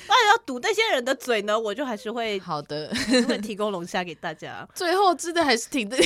[0.09, 2.91] 那要堵那些人的嘴呢，我就还是会好的，
[3.27, 4.67] 会提供龙虾给大家。
[4.75, 5.97] 最后真的还是挺 在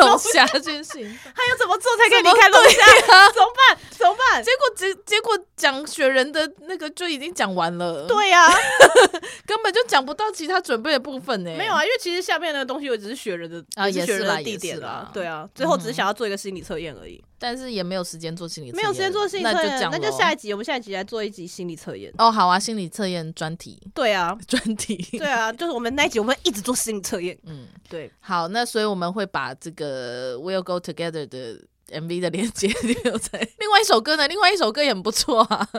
[0.00, 2.84] 龙虾这件事情，还要怎么做才可以离开龙虾
[3.16, 3.28] 啊？
[3.32, 3.78] 怎么办？
[3.90, 4.44] 怎么办？
[4.44, 8.06] 结果结结果讲雪人的那个就已经讲完了。
[8.06, 8.54] 对呀、啊，
[9.46, 11.50] 根本就讲不到其他准备的部分呢。
[11.56, 15.10] 没有啊，因为其实下面那个东西我只是雪人的啊，也是雪人的地点啦。
[15.12, 17.22] 对啊，最后只是想要做一个心理测验而已。
[17.38, 22.12] 嗯但是也没有时间做心理测验，没有时间做心理测验，那就这样，那就下一集，我们下一集来做一集心理测验。
[22.18, 23.80] 哦，好啊，心理测验专题。
[23.94, 24.96] 对啊， 专题。
[25.16, 27.38] 对啊，就是我们那一集，我们会一直做心理测验。
[27.44, 28.10] 嗯，对。
[28.18, 31.60] 好，那所以我们会把这个 We'll Go Together 的
[31.92, 32.66] MV 的链接
[33.04, 35.68] 留在另外一首歌呢，另外一首歌也很不错啊。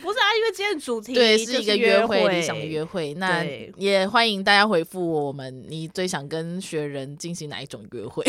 [0.00, 3.44] 不是啊，因为今天的主题对是一个约会，会理想的约会，那
[3.76, 8.24] 也欢迎大家回复我们，你最想跟学人进行哪一种约会？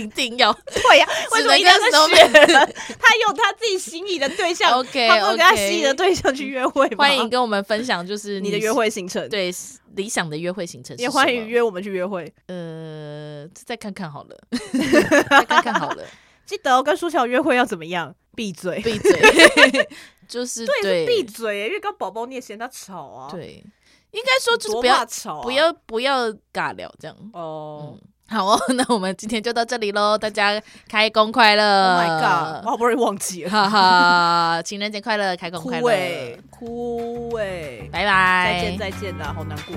[0.00, 1.12] 一定要 对呀、啊？
[1.32, 2.74] 为什么一定要跟雪人？
[2.98, 6.96] 他用他自己心仪的对象，OK，他不跟他心仪的对象去约会吗？
[6.98, 9.52] 欢迎跟我们分享，就是你，你的约会行程，对
[9.94, 12.32] 理想的约会行程，也欢迎约我们去约会。
[12.46, 14.36] 呃，再看看好了，
[15.30, 16.04] 再看看好了。
[16.46, 18.14] 记得哦，跟舒乔约会要怎么样？
[18.34, 19.20] 闭嘴，闭嘴，
[20.26, 23.30] 就是对，闭嘴，因为跟宝宝你也嫌他吵啊。
[23.30, 23.62] 对，
[24.12, 27.16] 应该说就是不要吵、啊，不要不要尬聊这样。
[27.32, 39.74] 哦、嗯，好哦， 那我们今天就到这里喽，大家开工快乐！Oh my god，我好不容易忘记了，哈哈，情人节快乐，开工快乐，哭哎，哭哎，拜拜，再见再见啦，好难过。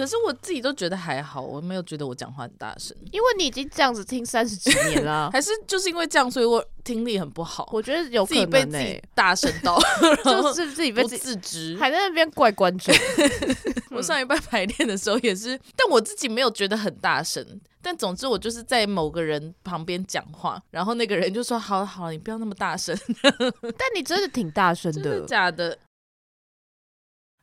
[0.00, 7.68] 可是我自己都觉得还好，我没有觉得我讲话很大声，因为你已经这样子听三十几年了， 还是就是因为这样，所以我听力很不好。
[7.70, 9.78] 我觉得有可能、欸、自己被自己大声到，
[10.24, 12.94] 就是自己被自己自知，还在那边怪观众。
[13.92, 17.44] 我上一班排练的时候也是，但我自己没有觉得很大声。
[17.82, 25.76] 但总之，我就是在某个人旁边讲话，然后那个人就说：“好了好了，你不要那么大声。”但你真的挺大声的，真的假的？